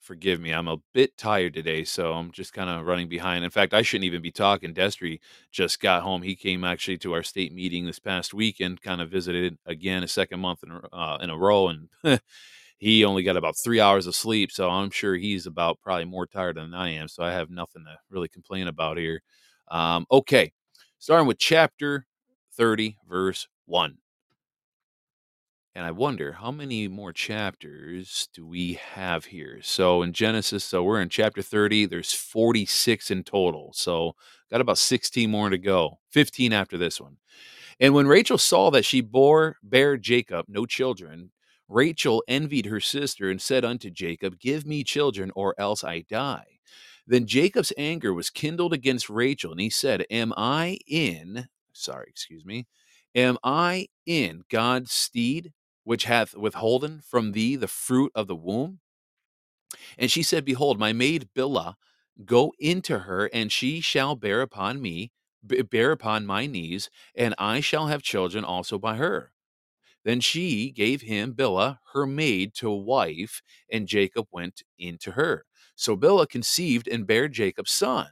forgive 0.00 0.40
me, 0.40 0.52
I'm 0.52 0.68
a 0.68 0.78
bit 0.94 1.16
tired 1.18 1.52
today, 1.54 1.82
so 1.82 2.12
I'm 2.12 2.30
just 2.30 2.52
kind 2.52 2.70
of 2.70 2.86
running 2.86 3.08
behind. 3.08 3.44
In 3.44 3.50
fact, 3.50 3.74
I 3.74 3.82
shouldn't 3.82 4.04
even 4.04 4.22
be 4.22 4.30
talking. 4.30 4.72
Destry 4.72 5.18
just 5.50 5.80
got 5.80 6.02
home. 6.02 6.22
He 6.22 6.36
came 6.36 6.62
actually 6.62 6.98
to 6.98 7.12
our 7.12 7.24
state 7.24 7.52
meeting 7.52 7.84
this 7.84 7.98
past 7.98 8.32
weekend, 8.32 8.80
kind 8.80 9.00
of 9.00 9.10
visited 9.10 9.58
again 9.66 10.04
a 10.04 10.08
second 10.08 10.40
month 10.40 10.62
in 10.62 10.80
uh, 10.92 11.18
in 11.20 11.30
a 11.30 11.36
row, 11.36 11.68
and 11.68 11.88
he 12.78 13.04
only 13.04 13.22
got 13.22 13.36
about 13.36 13.56
three 13.56 13.80
hours 13.80 14.06
of 14.06 14.14
sleep. 14.14 14.52
So 14.52 14.68
I'm 14.68 14.90
sure 14.90 15.16
he's 15.16 15.46
about 15.46 15.80
probably 15.80 16.04
more 16.04 16.26
tired 16.26 16.56
than 16.56 16.74
I 16.74 16.90
am. 16.90 17.08
So 17.08 17.22
I 17.22 17.32
have 17.32 17.50
nothing 17.50 17.84
to 17.84 17.96
really 18.10 18.28
complain 18.28 18.68
about 18.68 18.98
here. 18.98 19.22
Um, 19.68 20.06
okay, 20.10 20.52
starting 20.98 21.26
with 21.26 21.38
chapter 21.38 22.06
30, 22.56 22.98
verse 23.08 23.48
1. 23.66 23.96
And 25.74 25.84
I 25.84 25.90
wonder 25.90 26.32
how 26.32 26.50
many 26.50 26.88
more 26.88 27.12
chapters 27.12 28.30
do 28.32 28.46
we 28.46 28.80
have 28.94 29.26
here? 29.26 29.58
So 29.62 30.00
in 30.00 30.14
Genesis, 30.14 30.64
so 30.64 30.82
we're 30.82 31.02
in 31.02 31.10
chapter 31.10 31.42
30, 31.42 31.84
there's 31.84 32.14
46 32.14 33.10
in 33.10 33.22
total. 33.24 33.72
So 33.74 34.14
got 34.50 34.62
about 34.62 34.78
16 34.78 35.30
more 35.30 35.50
to 35.50 35.58
go, 35.58 35.98
15 36.12 36.54
after 36.54 36.78
this 36.78 36.98
one. 36.98 37.18
And 37.78 37.92
when 37.92 38.06
Rachel 38.06 38.38
saw 38.38 38.70
that 38.70 38.86
she 38.86 39.02
bore 39.02 39.56
bare 39.62 39.98
Jacob 39.98 40.46
no 40.48 40.64
children, 40.64 41.30
Rachel 41.68 42.22
envied 42.28 42.66
her 42.66 42.80
sister 42.80 43.30
and 43.30 43.40
said 43.40 43.64
unto 43.64 43.90
Jacob, 43.90 44.38
Give 44.38 44.66
me 44.66 44.84
children, 44.84 45.32
or 45.34 45.54
else 45.58 45.82
I 45.82 46.00
die. 46.00 46.58
Then 47.06 47.26
Jacob's 47.26 47.72
anger 47.76 48.12
was 48.12 48.30
kindled 48.30 48.72
against 48.72 49.10
Rachel, 49.10 49.52
and 49.52 49.60
he 49.60 49.70
said, 49.70 50.06
Am 50.10 50.32
I 50.36 50.78
in, 50.86 51.48
sorry, 51.72 52.06
excuse 52.08 52.44
me, 52.44 52.66
am 53.14 53.38
I 53.42 53.88
in 54.06 54.42
God's 54.48 54.92
steed? 54.92 55.52
which 55.86 56.02
hath 56.02 56.36
withholden 56.36 57.00
from 57.00 57.30
thee 57.30 57.54
the 57.54 57.68
fruit 57.68 58.10
of 58.12 58.26
the 58.26 58.34
womb? 58.34 58.80
And 59.96 60.10
she 60.10 60.24
said, 60.24 60.44
Behold, 60.44 60.80
my 60.80 60.92
maid 60.92 61.28
Bilhah, 61.32 61.74
go 62.24 62.52
into 62.58 63.00
her, 63.00 63.30
and 63.32 63.52
she 63.52 63.80
shall 63.80 64.16
bear 64.16 64.42
upon 64.42 64.82
me, 64.82 65.12
bear 65.44 65.92
upon 65.92 66.26
my 66.26 66.46
knees, 66.46 66.90
and 67.14 67.36
I 67.38 67.60
shall 67.60 67.86
have 67.86 68.02
children 68.02 68.44
also 68.44 68.78
by 68.78 68.96
her. 68.96 69.30
Then 70.06 70.20
she 70.20 70.70
gave 70.70 71.02
him 71.02 71.34
Bilhah, 71.34 71.78
her 71.92 72.06
maid, 72.06 72.54
to 72.54 72.70
wife, 72.70 73.42
and 73.72 73.88
Jacob 73.88 74.28
went 74.30 74.62
into 74.78 75.10
her. 75.10 75.44
So 75.74 75.96
Bilhah 75.96 76.28
conceived 76.28 76.86
and 76.86 77.08
bare 77.08 77.26
Jacob's 77.26 77.72
son. 77.72 78.10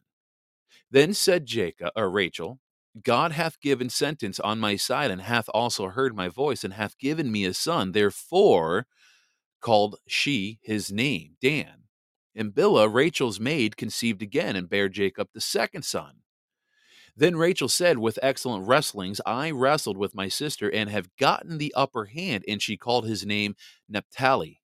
Then 0.90 1.14
said 1.14 1.46
Jacob 1.46 1.92
or 1.94 2.10
Rachel, 2.10 2.58
God 3.00 3.30
hath 3.30 3.60
given 3.60 3.90
sentence 3.90 4.40
on 4.40 4.58
my 4.58 4.74
side, 4.74 5.12
and 5.12 5.22
hath 5.22 5.48
also 5.54 5.86
heard 5.86 6.16
my 6.16 6.28
voice, 6.28 6.64
and 6.64 6.74
hath 6.74 6.98
given 6.98 7.30
me 7.30 7.44
a 7.44 7.54
son. 7.54 7.92
Therefore 7.92 8.88
called 9.60 9.94
she 10.08 10.58
his 10.62 10.90
name 10.90 11.36
Dan. 11.40 11.84
And 12.34 12.50
Bilhah, 12.52 12.92
Rachel's 12.92 13.38
maid, 13.38 13.76
conceived 13.76 14.20
again, 14.20 14.56
and 14.56 14.68
bare 14.68 14.88
Jacob 14.88 15.28
the 15.32 15.40
second 15.40 15.84
son. 15.84 16.23
Then 17.16 17.36
Rachel 17.36 17.68
said, 17.68 17.98
With 17.98 18.18
excellent 18.22 18.66
wrestlings, 18.66 19.20
I 19.24 19.50
wrestled 19.50 19.96
with 19.96 20.14
my 20.14 20.28
sister, 20.28 20.70
and 20.70 20.90
have 20.90 21.14
gotten 21.16 21.58
the 21.58 21.72
upper 21.74 22.06
hand. 22.06 22.44
And 22.48 22.60
she 22.60 22.76
called 22.76 23.06
his 23.06 23.24
name 23.24 23.54
Naphtali. 23.88 24.60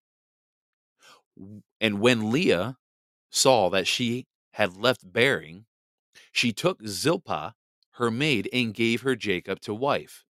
And 1.80 2.00
when 2.00 2.30
Leah 2.30 2.76
saw 3.30 3.70
that 3.70 3.86
she 3.86 4.26
had 4.54 4.76
left 4.76 5.12
bearing, 5.12 5.66
she 6.32 6.52
took 6.52 6.84
Zilpah 6.86 7.54
her 8.00 8.10
maid, 8.10 8.48
and 8.50 8.72
gave 8.72 9.02
her 9.02 9.14
Jacob 9.14 9.60
to 9.60 9.74
wife. 9.74 10.24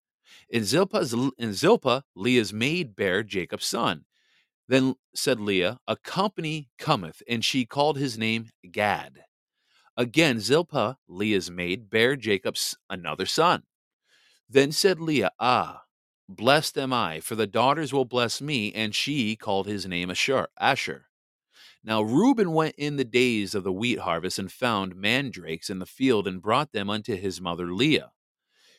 And 0.51 0.65
Zilpah's, 0.65 1.13
and 1.13 1.53
Zilpah, 1.53 2.03
Leah's 2.15 2.51
maid, 2.51 2.97
bare 2.97 3.23
Jacob's 3.23 3.65
son. 3.65 4.03
Then 4.67 4.95
said 5.15 5.39
Leah, 5.39 5.79
A 5.87 5.95
company 5.95 6.69
cometh, 6.77 7.23
and 7.29 7.45
she 7.45 7.65
called 7.65 7.97
his 7.97 8.17
name 8.17 8.49
Gad. 8.69 9.21
Again, 9.97 10.39
Zilpah, 10.39 10.97
Leah's 11.07 11.51
maid, 11.51 11.89
bare 11.89 12.15
Jacob's 12.15 12.77
another 12.89 13.25
son. 13.25 13.63
Then 14.49 14.71
said 14.71 14.99
Leah, 14.99 15.31
Ah, 15.39 15.83
blessed 16.27 16.77
am 16.77 16.93
I, 16.93 17.19
for 17.19 17.35
the 17.35 17.47
daughters 17.47 17.93
will 17.93 18.05
bless 18.05 18.41
me, 18.41 18.73
and 18.73 18.95
she 18.95 19.35
called 19.35 19.67
his 19.67 19.85
name 19.85 20.09
Asher. 20.09 20.47
Asher. 20.59 21.07
Now 21.83 22.01
Reuben 22.01 22.51
went 22.51 22.75
in 22.77 22.95
the 22.95 23.03
days 23.03 23.55
of 23.55 23.63
the 23.63 23.71
wheat 23.71 23.99
harvest 23.99 24.37
and 24.37 24.51
found 24.51 24.95
mandrakes 24.95 25.69
in 25.69 25.79
the 25.79 25.85
field 25.85 26.27
and 26.27 26.41
brought 26.41 26.71
them 26.71 26.89
unto 26.89 27.15
his 27.15 27.41
mother 27.41 27.73
Leah. 27.73 28.11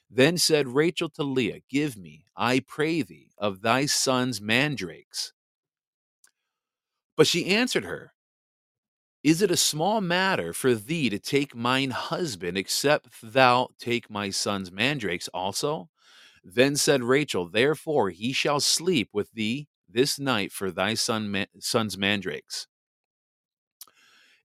Then 0.09 0.37
said 0.37 0.69
Rachel 0.69 1.09
to 1.11 1.23
Leah, 1.23 1.61
Give 1.69 1.97
me, 1.97 2.27
I 2.37 2.61
pray 2.61 3.03
thee, 3.03 3.31
of 3.39 3.63
thy 3.63 3.87
son's 3.87 4.41
mandrakes. 4.41 5.33
But 7.17 7.27
she 7.27 7.47
answered 7.47 7.85
her, 7.85 8.12
Is 9.23 9.41
it 9.41 9.53
a 9.53 9.57
small 9.57 10.01
matter 10.01 10.53
for 10.53 10.75
thee 10.75 11.09
to 11.09 11.19
take 11.19 11.55
mine 11.55 11.91
husband, 11.91 12.59
except 12.59 13.09
thou 13.23 13.69
take 13.79 14.11
my 14.11 14.31
son's 14.31 14.73
mandrakes 14.73 15.29
also? 15.29 15.91
Then 16.43 16.75
said 16.75 17.05
Rachel, 17.05 17.49
Therefore 17.49 18.11
he 18.11 18.33
shall 18.33 18.59
sleep 18.59 19.11
with 19.13 19.31
thee 19.33 19.69
this 19.89 20.19
night 20.19 20.51
for 20.51 20.73
thy 20.73 20.95
son, 20.95 21.47
son's 21.61 21.97
mandrakes. 21.97 22.67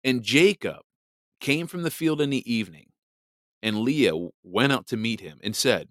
And 0.04 0.22
Jacob 0.22 0.82
came 1.40 1.66
from 1.66 1.82
the 1.82 1.92
field 1.92 2.22
in 2.22 2.30
the 2.30 2.52
evening, 2.52 2.90
and 3.64 3.80
Leah 3.80 4.30
went 4.44 4.74
out 4.74 4.86
to 4.88 4.98
meet 4.98 5.22
him 5.22 5.40
and 5.42 5.56
said, 5.56 5.90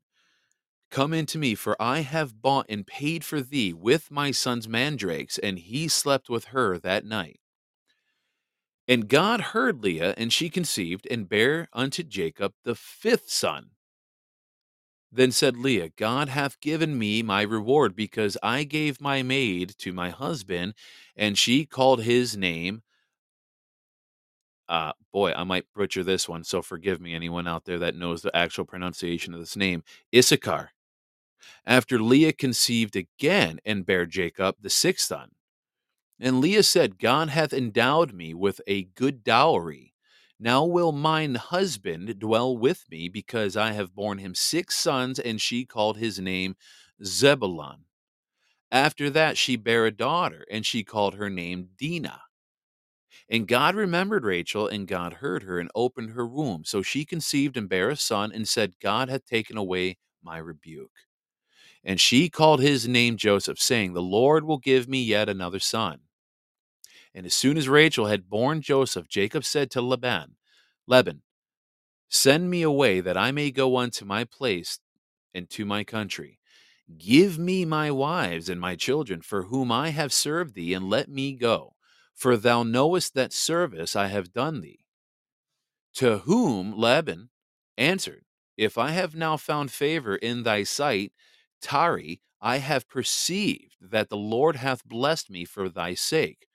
Come 0.93 1.13
in 1.13 1.27
to 1.27 1.39
me, 1.39 1.57
for 1.57 1.81
I 1.83 2.01
have 2.01 2.41
bought 2.41 2.67
and 2.69 2.87
paid 2.87 3.25
for 3.25 3.41
thee 3.41 3.73
with 3.73 4.13
my 4.13 4.31
son's 4.31 4.69
mandrakes. 4.69 5.39
And 5.39 5.59
he 5.59 5.89
slept 5.89 6.31
with 6.31 6.47
her 6.47 6.79
that 6.79 7.05
night. 7.05 7.41
And 8.89 9.09
God 9.09 9.41
heard 9.41 9.83
Leah, 9.83 10.15
and 10.17 10.33
she 10.33 10.49
conceived 10.49 11.07
and 11.11 11.29
bare 11.29 11.69
unto 11.73 12.03
Jacob 12.03 12.53
the 12.65 12.75
fifth 12.75 13.31
son. 13.31 13.71
Then 15.11 15.33
said 15.33 15.57
Leah, 15.57 15.91
God 15.97 16.29
hath 16.29 16.61
given 16.61 16.99
me 16.99 17.23
my 17.23 17.43
reward, 17.43 17.97
because 17.97 18.37
I 18.43 18.65
gave 18.65 19.01
my 19.01 19.23
maid 19.23 19.75
to 19.79 19.93
my 19.93 20.11
husband, 20.11 20.75
and 21.17 21.39
she 21.39 21.65
called 21.65 22.03
his 22.03 22.37
name 22.37 22.83
uh, 24.69 24.93
boy, 25.13 25.33
I 25.33 25.45
might 25.45 25.73
butcher 25.75 26.03
this 26.03 26.29
one, 26.29 26.45
so 26.45 26.63
forgive 26.63 27.01
me, 27.01 27.15
anyone 27.15 27.47
out 27.47 27.65
there 27.65 27.79
that 27.79 27.95
knows 27.95 28.23
the 28.23 28.37
actual 28.37 28.65
pronunciation 28.65 29.33
of 29.33 29.41
this 29.41 29.57
name 29.57 29.83
Issachar. 30.15 30.73
After 31.65 32.01
Leah 32.01 32.33
conceived 32.33 32.97
again 32.97 33.61
and 33.65 33.87
bare 33.87 34.07
Jacob 34.07 34.57
the 34.61 34.71
sixth 34.71 35.07
son. 35.07 35.31
And 36.19 36.41
Leah 36.41 36.63
said, 36.63 36.99
God 36.99 37.29
hath 37.29 37.53
endowed 37.53 38.13
me 38.13 38.33
with 38.33 38.61
a 38.67 38.85
good 38.85 39.23
dowry. 39.23 39.93
Now 40.39 40.65
will 40.65 40.93
mine 40.93 41.35
husband 41.35 42.19
dwell 42.19 42.57
with 42.57 42.85
me, 42.91 43.09
because 43.09 43.57
I 43.57 43.73
have 43.73 43.95
borne 43.95 44.19
him 44.19 44.35
six 44.35 44.77
sons, 44.77 45.19
and 45.19 45.41
she 45.41 45.65
called 45.65 45.99
his 45.99 46.19
name 46.19 46.57
Zebulun. 47.05 47.85
After 48.71 49.11
that 49.11 49.39
she 49.39 49.57
bare 49.57 49.87
a 49.87 49.91
daughter, 49.91 50.45
and 50.51 50.65
she 50.67 50.85
called 50.85 51.15
her 51.15 51.31
name 51.31 51.71
Dinah. 51.79 52.23
And 53.29 53.49
God 53.49 53.75
remembered 53.75 54.25
Rachel, 54.25 54.69
and 54.69 54.87
God 54.87 55.15
heard 55.15 55.43
her 55.43 55.59
and 55.59 55.71
opened 55.75 56.11
her 56.11 56.27
womb. 56.27 56.65
So 56.65 56.83
she 56.83 57.05
conceived 57.05 57.57
and 57.57 57.69
bare 57.69 57.91
a 57.91 57.97
son, 57.97 58.33
and 58.33 58.49
said, 58.49 58.79
God 58.81 59.09
hath 59.09 59.25
taken 59.27 59.57
away 59.57 59.99
my 60.23 60.39
rebuke. 60.39 60.93
And 61.85 62.01
she 62.01 62.29
called 62.29 62.61
his 62.61 62.89
name 62.89 63.17
Joseph, 63.17 63.59
saying, 63.59 63.93
The 63.93 64.03
Lord 64.03 64.45
will 64.45 64.59
give 64.59 64.89
me 64.89 65.03
yet 65.03 65.29
another 65.29 65.61
son. 65.61 66.01
And 67.17 67.25
as 67.25 67.35
soon 67.35 67.57
as 67.57 67.69
Rachel 67.69 68.07
had 68.07 68.29
borne 68.29 68.61
Joseph, 68.61 69.09
Jacob 69.09 69.43
said 69.43 69.71
to 69.71 69.81
Laban, 69.81 70.37
Laban, 70.87 71.23
send 72.11 72.51
me 72.51 72.61
away 72.61 73.01
that 73.01 73.17
I 73.17 73.33
may 73.33 73.51
go 73.51 73.79
unto 73.79 74.05
my 74.05 74.25
place 74.25 74.79
and 75.35 75.49
to 75.51 75.65
my 75.65 75.83
country. 75.83 76.39
Give 76.99 77.39
me 77.39 77.65
my 77.65 77.91
wives 77.91 78.51
and 78.51 78.61
my 78.61 78.77
children, 78.77 79.23
for 79.23 79.45
whom 79.45 79.73
I 79.73 79.89
have 79.89 80.13
served 80.13 80.55
thee, 80.55 80.75
and 80.75 80.91
let 80.91 81.09
me 81.09 81.33
go 81.33 81.73
for 82.15 82.37
thou 82.37 82.63
knowest 82.63 83.15
that 83.15 83.33
service 83.33 83.97
I 83.97 84.07
have 84.07 84.33
done 84.33 84.61
thee. 84.61 84.85
To 85.95 86.19
whom 86.19 86.77
Laban 86.77 87.31
answered, 87.77 88.25
If 88.57 88.79
I 88.79 88.91
have 88.91 89.15
now 89.15 89.37
found 89.37 89.71
favor 89.71 90.17
in 90.17 90.43
thy 90.43 90.63
sight, 90.65 91.13
tarry, 91.61 92.21
I 92.41 92.59
have 92.59 92.89
perceived 92.89 93.77
that 93.81 94.09
the 94.09 94.17
Lord 94.17 94.57
hath 94.57 94.85
blessed 94.85 95.31
me 95.31 95.45
for 95.45 95.69
thy 95.69 95.95
sake. 95.95 96.46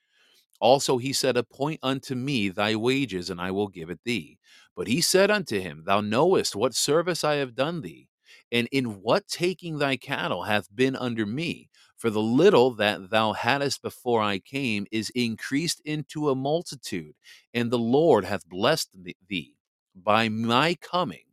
Also 0.61 0.97
he 0.97 1.11
said, 1.13 1.35
Appoint 1.37 1.79
unto 1.83 2.15
me 2.15 2.49
thy 2.49 2.75
wages, 2.77 3.29
and 3.29 3.41
I 3.41 3.51
will 3.51 3.67
give 3.67 3.89
it 3.89 3.99
thee. 4.05 4.39
But 4.75 4.87
he 4.87 5.01
said 5.01 5.29
unto 5.31 5.59
him, 5.59 5.83
Thou 5.85 6.01
knowest 6.01 6.55
what 6.55 6.75
service 6.75 7.23
I 7.25 7.35
have 7.35 7.55
done 7.55 7.81
thee, 7.81 8.07
And 8.51 8.67
in 8.71 9.01
what 9.01 9.27
taking 9.27 9.77
thy 9.79 9.97
cattle 9.97 10.43
hath 10.43 10.73
been 10.73 10.95
under 10.95 11.25
me? 11.25 11.69
For 11.97 12.09
the 12.09 12.21
little 12.21 12.71
that 12.75 13.09
thou 13.09 13.33
hadst 13.33 13.81
before 13.81 14.21
I 14.21 14.39
came 14.39 14.87
is 14.91 15.11
increased 15.15 15.81
into 15.85 16.29
a 16.29 16.35
multitude, 16.35 17.15
and 17.53 17.69
the 17.71 17.77
Lord 17.79 18.25
hath 18.25 18.47
blessed 18.47 18.95
thee 19.27 19.55
by 19.95 20.29
my 20.29 20.75
coming. 20.75 21.25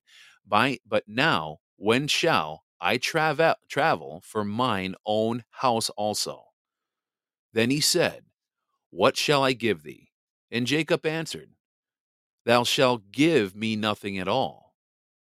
By 0.47 0.79
but 0.87 1.05
now, 1.09 1.59
when 1.77 2.09
shall 2.09 2.65
I 2.81 2.99
travel 2.99 3.55
travel 3.69 4.23
for 4.25 4.45
mine 4.45 4.95
own 5.07 5.45
house 5.51 5.91
also? 5.91 6.47
Then 7.53 7.71
he 7.71 7.81
said, 7.81 8.25
What 8.91 9.17
shall 9.17 9.43
I 9.45 9.53
give 9.53 9.83
thee? 9.83 10.11
And 10.51 10.67
Jacob 10.67 11.05
answered, 11.05 11.51
Thou 12.45 12.65
shalt 12.65 13.11
give 13.13 13.55
me 13.55 13.77
nothing 13.77 14.19
at 14.19 14.29
all. 14.29 14.69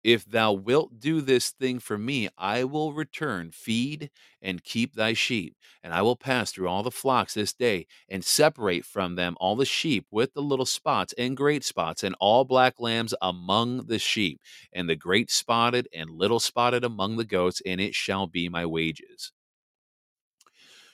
If 0.04 0.24
thou 0.24 0.52
wilt 0.52 1.00
do 1.00 1.20
this 1.20 1.50
thing 1.50 1.80
for 1.80 1.98
me, 1.98 2.28
I 2.38 2.64
will 2.64 2.92
return, 2.92 3.50
feed, 3.50 4.10
and 4.40 4.62
keep 4.62 4.94
thy 4.94 5.12
sheep. 5.12 5.56
And 5.82 5.92
I 5.92 6.02
will 6.02 6.16
pass 6.16 6.52
through 6.52 6.68
all 6.68 6.82
the 6.82 6.90
flocks 6.90 7.34
this 7.34 7.52
day, 7.52 7.86
and 8.08 8.24
separate 8.24 8.84
from 8.84 9.16
them 9.16 9.36
all 9.40 9.56
the 9.56 9.66
sheep 9.66 10.06
with 10.10 10.32
the 10.32 10.40
little 10.40 10.64
spots 10.64 11.12
and 11.18 11.36
great 11.36 11.64
spots, 11.64 12.04
and 12.04 12.14
all 12.20 12.44
black 12.44 12.78
lambs 12.78 13.12
among 13.20 13.86
the 13.86 13.98
sheep, 13.98 14.40
and 14.72 14.88
the 14.88 14.96
great 14.96 15.30
spotted 15.30 15.88
and 15.92 16.08
little 16.08 16.40
spotted 16.40 16.84
among 16.84 17.16
the 17.16 17.24
goats, 17.24 17.60
and 17.66 17.80
it 17.80 17.94
shall 17.94 18.26
be 18.26 18.48
my 18.48 18.64
wages. 18.64 19.32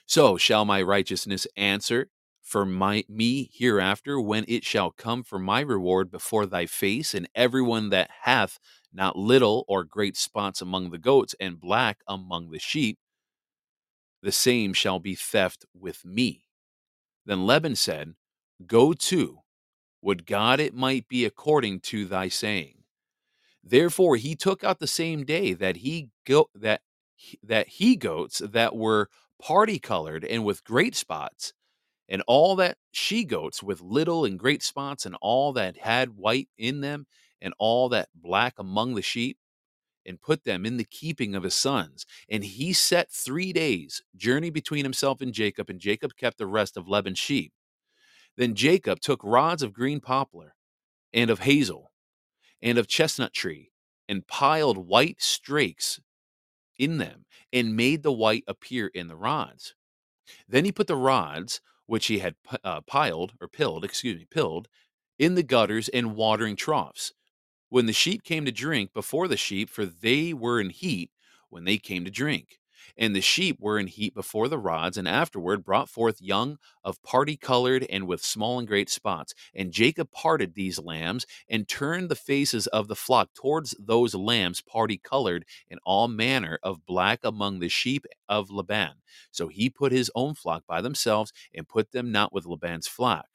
So 0.07 0.35
shall 0.35 0.65
my 0.65 0.81
righteousness 0.81 1.47
answer 1.55 2.09
for 2.45 2.65
my 2.65 3.03
me 3.09 3.49
hereafter 3.51 4.21
when 4.21 4.45
it 4.47 4.63
shall 4.63 4.91
come 4.91 5.23
for 5.23 5.39
my 5.39 5.61
reward 5.61 6.11
before 6.11 6.45
thy 6.45 6.65
face 6.65 7.13
and 7.15 7.27
everyone 7.35 7.89
that 7.89 8.09
hath 8.21 8.59
not 8.93 9.17
little 9.17 9.65
or 9.67 9.83
great 9.83 10.15
spots 10.15 10.61
among 10.61 10.91
the 10.91 10.99
goats 10.99 11.35
and 11.39 11.59
black 11.59 11.99
among 12.07 12.51
the 12.51 12.59
sheep 12.59 12.99
the 14.21 14.31
same 14.31 14.73
shall 14.73 14.97
be 14.99 15.13
theft 15.13 15.65
with 15.73 16.03
me. 16.03 16.45
Then 17.25 17.45
Laban 17.45 17.75
said 17.75 18.15
go 18.65 18.93
to 18.93 19.39
would 20.01 20.25
god 20.25 20.59
it 20.59 20.73
might 20.73 21.07
be 21.07 21.25
according 21.25 21.79
to 21.81 22.05
thy 22.05 22.29
saying. 22.29 22.83
Therefore 23.63 24.15
he 24.15 24.35
took 24.35 24.63
out 24.63 24.79
the 24.79 24.87
same 24.87 25.25
day 25.25 25.53
that 25.53 25.77
he 25.77 26.09
go 26.25 26.49
that 26.55 26.81
that 27.43 27.67
he 27.67 27.95
goats 27.95 28.39
that 28.39 28.75
were 28.75 29.09
party 29.41 29.79
colored 29.79 30.23
and 30.23 30.45
with 30.45 30.63
great 30.63 30.95
spots 30.95 31.53
and 32.07 32.21
all 32.27 32.55
that 32.57 32.77
she 32.91 33.23
goats 33.23 33.63
with 33.63 33.81
little 33.81 34.25
and 34.25 34.39
great 34.39 34.63
spots, 34.63 35.05
and 35.05 35.15
all 35.21 35.53
that 35.53 35.77
had 35.77 36.17
white 36.17 36.49
in 36.57 36.81
them, 36.81 37.07
and 37.41 37.53
all 37.57 37.89
that 37.89 38.09
black 38.15 38.55
among 38.57 38.95
the 38.95 39.01
sheep, 39.01 39.37
and 40.05 40.21
put 40.21 40.43
them 40.43 40.65
in 40.65 40.77
the 40.77 40.85
keeping 40.85 41.35
of 41.35 41.43
his 41.43 41.55
sons. 41.55 42.05
And 42.29 42.43
he 42.43 42.73
set 42.73 43.11
three 43.11 43.51
days' 43.51 44.03
journey 44.15 44.49
between 44.49 44.85
himself 44.85 45.21
and 45.21 45.33
Jacob, 45.33 45.69
and 45.69 45.79
Jacob 45.79 46.15
kept 46.15 46.37
the 46.37 46.47
rest 46.47 46.77
of 46.77 46.87
Laban's 46.87 47.19
sheep. 47.19 47.53
Then 48.37 48.53
Jacob 48.53 48.99
took 48.99 49.21
rods 49.23 49.63
of 49.63 49.73
green 49.73 49.99
poplar, 49.99 50.55
and 51.13 51.29
of 51.29 51.39
hazel, 51.39 51.91
and 52.61 52.77
of 52.77 52.87
chestnut 52.87 53.33
tree, 53.33 53.71
and 54.07 54.27
piled 54.27 54.77
white 54.77 55.21
strakes 55.21 55.99
in 56.77 56.97
them, 56.97 57.25
and 57.53 57.75
made 57.75 58.03
the 58.03 58.11
white 58.11 58.43
appear 58.47 58.87
in 58.87 59.07
the 59.07 59.15
rods. 59.15 59.73
Then 60.47 60.65
he 60.65 60.71
put 60.71 60.87
the 60.87 60.95
rods 60.95 61.61
which 61.87 62.07
he 62.07 62.19
had 62.19 62.35
uh, 62.63 62.81
piled 62.81 63.33
or 63.39 63.47
pilled, 63.47 63.83
excuse 63.83 64.17
me, 64.17 64.25
pilled 64.29 64.67
in 65.17 65.35
the 65.35 65.43
gutters 65.43 65.87
and 65.89 66.15
watering 66.15 66.55
troughs. 66.55 67.13
When 67.69 67.85
the 67.85 67.93
sheep 67.93 68.23
came 68.23 68.45
to 68.45 68.51
drink 68.51 68.93
before 68.93 69.27
the 69.27 69.37
sheep, 69.37 69.69
for 69.69 69.85
they 69.85 70.33
were 70.33 70.59
in 70.59 70.69
heat 70.69 71.11
when 71.49 71.63
they 71.63 71.77
came 71.77 72.05
to 72.05 72.11
drink. 72.11 72.59
And 72.97 73.15
the 73.15 73.21
sheep 73.21 73.57
were 73.59 73.77
in 73.77 73.87
heat 73.87 74.13
before 74.13 74.47
the 74.47 74.57
rods, 74.57 74.97
and 74.97 75.07
afterward 75.07 75.63
brought 75.63 75.89
forth 75.89 76.21
young 76.21 76.57
of 76.83 77.01
party 77.03 77.35
colored 77.35 77.85
and 77.89 78.07
with 78.07 78.23
small 78.23 78.59
and 78.59 78.67
great 78.67 78.89
spots. 78.89 79.33
And 79.53 79.71
Jacob 79.71 80.11
parted 80.11 80.53
these 80.53 80.79
lambs 80.79 81.25
and 81.49 81.67
turned 81.67 82.09
the 82.09 82.15
faces 82.15 82.67
of 82.67 82.87
the 82.87 82.95
flock 82.95 83.29
towards 83.33 83.75
those 83.79 84.15
lambs 84.15 84.61
party 84.61 84.97
colored 84.97 85.45
and 85.69 85.79
all 85.85 86.07
manner 86.07 86.59
of 86.63 86.85
black 86.85 87.19
among 87.23 87.59
the 87.59 87.69
sheep 87.69 88.05
of 88.29 88.49
Laban. 88.49 88.93
So 89.31 89.47
he 89.47 89.69
put 89.69 89.91
his 89.91 90.11
own 90.15 90.35
flock 90.35 90.63
by 90.67 90.81
themselves 90.81 91.33
and 91.53 91.67
put 91.67 91.91
them 91.91 92.11
not 92.11 92.33
with 92.33 92.45
Laban's 92.45 92.87
flock. 92.87 93.27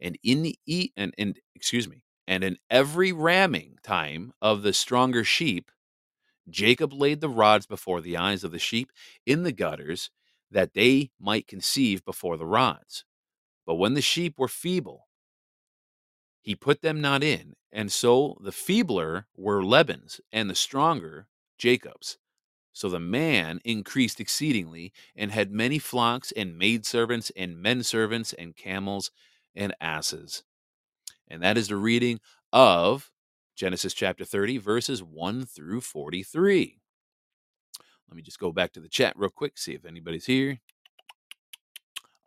And 0.00 0.18
in 0.22 0.42
the 0.42 0.58
eat 0.66 0.92
and, 0.96 1.14
and 1.18 1.38
excuse 1.54 1.88
me, 1.88 2.02
and 2.26 2.42
in 2.42 2.56
every 2.70 3.12
ramming 3.12 3.76
time 3.82 4.32
of 4.40 4.62
the 4.62 4.72
stronger 4.72 5.24
sheep, 5.24 5.70
Jacob 6.48 6.92
laid 6.92 7.20
the 7.20 7.28
rods 7.28 7.66
before 7.66 8.00
the 8.00 8.16
eyes 8.16 8.44
of 8.44 8.52
the 8.52 8.58
sheep 8.58 8.90
in 9.24 9.42
the 9.42 9.52
gutters, 9.52 10.10
that 10.50 10.74
they 10.74 11.10
might 11.18 11.48
conceive 11.48 12.04
before 12.04 12.36
the 12.36 12.46
rods. 12.46 13.04
But 13.66 13.76
when 13.76 13.94
the 13.94 14.02
sheep 14.02 14.38
were 14.38 14.48
feeble, 14.48 15.08
he 16.40 16.54
put 16.54 16.82
them 16.82 17.00
not 17.00 17.24
in, 17.24 17.54
and 17.72 17.90
so 17.90 18.36
the 18.40 18.52
feebler 18.52 19.26
were 19.34 19.64
Laban's, 19.64 20.20
and 20.30 20.50
the 20.50 20.54
stronger 20.54 21.26
Jacob's. 21.56 22.18
So 22.72 22.90
the 22.90 23.00
man 23.00 23.60
increased 23.64 24.20
exceedingly, 24.20 24.92
and 25.16 25.30
had 25.30 25.50
many 25.50 25.78
flocks, 25.78 26.32
and 26.32 26.58
maidservants, 26.58 27.30
and 27.34 27.56
men 27.56 27.82
servants, 27.82 28.32
and 28.34 28.54
camels, 28.54 29.10
and 29.54 29.74
asses. 29.80 30.44
And 31.26 31.42
that 31.42 31.56
is 31.56 31.68
the 31.68 31.76
reading 31.76 32.20
of 32.52 33.10
Genesis 33.54 33.94
chapter 33.94 34.24
30, 34.24 34.58
verses 34.58 35.02
1 35.02 35.46
through 35.46 35.80
43. 35.80 36.78
Let 38.08 38.16
me 38.16 38.22
just 38.22 38.38
go 38.38 38.52
back 38.52 38.72
to 38.72 38.80
the 38.80 38.88
chat 38.88 39.14
real 39.16 39.30
quick, 39.30 39.58
see 39.58 39.74
if 39.74 39.84
anybody's 39.84 40.26
here. 40.26 40.60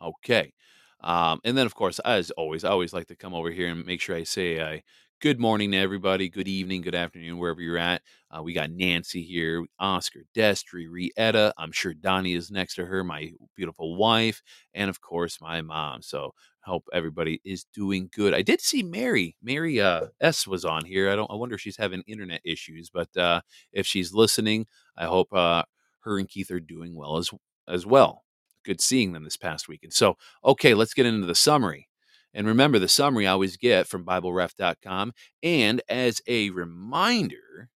Okay. 0.02 0.52
Um, 1.00 1.40
and 1.44 1.56
then, 1.56 1.66
of 1.66 1.74
course, 1.74 1.98
as 2.00 2.30
always, 2.32 2.64
I 2.64 2.70
always 2.70 2.92
like 2.92 3.06
to 3.08 3.16
come 3.16 3.34
over 3.34 3.50
here 3.50 3.68
and 3.68 3.86
make 3.86 4.00
sure 4.00 4.16
I 4.16 4.24
say 4.24 4.58
uh, 4.58 4.80
good 5.20 5.38
morning 5.38 5.72
to 5.72 5.78
everybody, 5.78 6.28
good 6.28 6.48
evening, 6.48 6.82
good 6.82 6.94
afternoon, 6.94 7.38
wherever 7.38 7.60
you're 7.60 7.78
at. 7.78 8.02
Uh, 8.30 8.42
we 8.42 8.52
got 8.52 8.70
Nancy 8.70 9.22
here, 9.22 9.64
Oscar, 9.78 10.20
Destry, 10.34 10.86
Rietta. 10.90 11.52
I'm 11.56 11.72
sure 11.72 11.94
Donnie 11.94 12.34
is 12.34 12.50
next 12.50 12.74
to 12.76 12.86
her, 12.86 13.04
my 13.04 13.30
beautiful 13.56 13.96
wife, 13.96 14.42
and 14.74 14.90
of 14.90 15.00
course, 15.00 15.40
my 15.40 15.62
mom. 15.62 16.02
So 16.02 16.32
hope 16.68 16.88
everybody 16.92 17.40
is 17.44 17.64
doing 17.74 18.08
good. 18.14 18.34
I 18.34 18.42
did 18.42 18.60
see 18.60 18.82
Mary. 18.82 19.36
Mary 19.42 19.80
uh, 19.80 20.06
S 20.20 20.46
was 20.46 20.64
on 20.64 20.84
here. 20.84 21.10
I 21.10 21.16
don't. 21.16 21.30
I 21.30 21.34
wonder 21.34 21.56
if 21.56 21.60
she's 21.60 21.76
having 21.76 22.02
internet 22.06 22.40
issues, 22.44 22.90
but 22.90 23.14
uh, 23.16 23.40
if 23.72 23.86
she's 23.86 24.14
listening, 24.14 24.66
I 24.96 25.06
hope 25.06 25.32
uh, 25.32 25.64
her 26.00 26.18
and 26.18 26.28
Keith 26.28 26.50
are 26.50 26.60
doing 26.60 26.94
well 26.94 27.16
as 27.16 27.30
as 27.66 27.86
well. 27.86 28.24
Good 28.64 28.80
seeing 28.80 29.12
them 29.12 29.24
this 29.24 29.36
past 29.36 29.68
weekend. 29.68 29.92
So, 29.92 30.16
okay, 30.44 30.74
let's 30.74 30.94
get 30.94 31.06
into 31.06 31.26
the 31.26 31.34
summary. 31.34 31.88
And 32.34 32.46
remember, 32.46 32.78
the 32.78 32.88
summary 32.88 33.26
I 33.26 33.32
always 33.32 33.56
get 33.56 33.86
from 33.86 34.04
BibleRef.com. 34.04 35.12
And 35.42 35.82
as 35.88 36.20
a 36.26 36.50
reminder, 36.50 37.70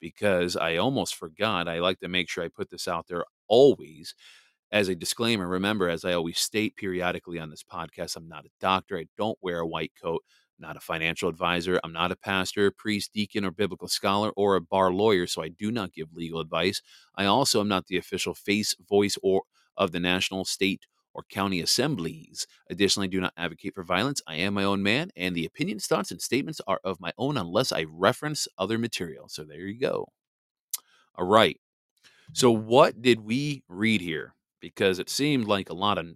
because 0.00 0.56
I 0.56 0.76
almost 0.76 1.14
forgot, 1.14 1.68
I 1.68 1.80
like 1.80 2.00
to 2.00 2.08
make 2.08 2.30
sure 2.30 2.42
I 2.42 2.48
put 2.48 2.70
this 2.70 2.88
out 2.88 3.06
there 3.08 3.24
always 3.48 4.14
as 4.70 4.88
a 4.88 4.94
disclaimer, 4.94 5.48
remember, 5.48 5.88
as 5.88 6.04
I 6.04 6.12
always 6.12 6.38
state 6.38 6.76
periodically 6.76 7.38
on 7.38 7.50
this 7.50 7.62
podcast, 7.62 8.16
I'm 8.16 8.28
not 8.28 8.44
a 8.44 8.50
doctor. 8.60 8.98
I 8.98 9.06
don't 9.16 9.38
wear 9.40 9.60
a 9.60 9.66
white 9.66 9.92
coat. 10.00 10.22
I'm 10.58 10.68
not 10.68 10.76
a 10.76 10.80
financial 10.80 11.28
advisor. 11.28 11.80
I'm 11.82 11.92
not 11.92 12.12
a 12.12 12.16
pastor, 12.16 12.70
priest, 12.70 13.12
deacon, 13.14 13.44
or 13.44 13.50
biblical 13.50 13.88
scholar, 13.88 14.30
or 14.36 14.56
a 14.56 14.60
bar 14.60 14.92
lawyer, 14.92 15.26
so 15.26 15.42
I 15.42 15.48
do 15.48 15.70
not 15.70 15.92
give 15.92 16.12
legal 16.12 16.40
advice. 16.40 16.82
I 17.14 17.24
also 17.24 17.60
am 17.60 17.68
not 17.68 17.86
the 17.86 17.96
official 17.96 18.34
face, 18.34 18.74
voice, 18.88 19.16
or 19.22 19.42
of 19.76 19.92
the 19.92 20.00
national, 20.00 20.44
state, 20.44 20.86
or 21.14 21.24
county 21.30 21.60
assemblies. 21.60 22.46
Additionally, 22.68 23.06
I 23.06 23.10
do 23.10 23.20
not 23.20 23.32
advocate 23.36 23.74
for 23.74 23.82
violence. 23.82 24.20
I 24.26 24.36
am 24.36 24.54
my 24.54 24.64
own 24.64 24.82
man, 24.82 25.10
and 25.16 25.34
the 25.34 25.46
opinions, 25.46 25.86
thoughts, 25.86 26.10
and 26.10 26.20
statements 26.20 26.60
are 26.66 26.80
of 26.84 27.00
my 27.00 27.12
own 27.16 27.36
unless 27.36 27.72
I 27.72 27.86
reference 27.88 28.46
other 28.58 28.78
material. 28.78 29.28
So 29.28 29.44
there 29.44 29.60
you 29.60 29.78
go. 29.80 30.08
All 31.16 31.26
right. 31.26 31.58
So, 32.32 32.50
what 32.50 33.00
did 33.02 33.20
we 33.20 33.64
read 33.68 34.00
here? 34.00 34.34
Because 34.60 34.98
it 34.98 35.10
seemed 35.10 35.46
like 35.46 35.70
a 35.70 35.74
lot 35.74 35.98
of 35.98 36.06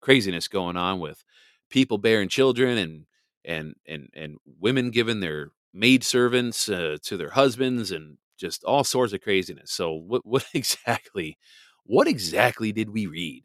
craziness 0.00 0.48
going 0.48 0.76
on 0.76 1.00
with 1.00 1.24
people 1.70 1.98
bearing 1.98 2.28
children 2.28 2.78
and 2.78 3.06
and 3.44 3.74
and 3.86 4.08
and 4.14 4.36
women 4.60 4.90
giving 4.90 5.20
their 5.20 5.50
maid 5.72 6.04
servants 6.04 6.68
uh, 6.68 6.96
to 7.02 7.16
their 7.16 7.30
husbands 7.30 7.90
and 7.90 8.18
just 8.38 8.64
all 8.64 8.84
sorts 8.84 9.12
of 9.12 9.20
craziness. 9.20 9.70
So 9.72 9.92
what 9.92 10.24
what 10.24 10.44
exactly 10.54 11.38
what 11.84 12.08
exactly 12.08 12.72
did 12.72 12.90
we 12.90 13.06
read? 13.06 13.44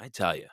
I 0.00 0.08
tell 0.08 0.36
you, 0.36 0.48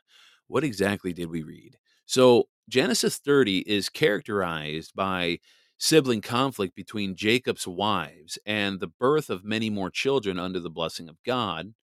what 0.48 0.64
exactly 0.64 1.14
did 1.14 1.30
we 1.30 1.44
read? 1.44 1.78
So 2.06 2.48
Genesis 2.70 3.18
30 3.18 3.60
is 3.60 3.90
characterized 3.90 4.94
by 4.96 5.40
sibling 5.78 6.22
conflict 6.22 6.76
between 6.76 7.16
Jacob's 7.16 7.68
wives 7.68 8.38
and 8.46 8.80
the 8.80 8.88
birth 8.88 9.30
of 9.30 9.44
many 9.44 9.70
more 9.70 9.90
children 9.90 10.38
under 10.38 10.60
the 10.60 10.70
blessing 10.70 11.10
of 11.10 11.18
God 11.26 11.74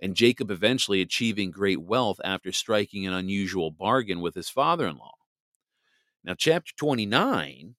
and 0.00 0.16
Jacob 0.16 0.50
eventually 0.50 1.00
achieving 1.00 1.50
great 1.50 1.82
wealth 1.82 2.18
after 2.24 2.50
striking 2.50 3.06
an 3.06 3.12
unusual 3.12 3.70
bargain 3.70 4.20
with 4.20 4.34
his 4.34 4.48
father 4.48 4.86
in 4.86 4.96
law. 4.96 5.14
Now, 6.24 6.34
chapter 6.34 6.72
29 6.76 7.74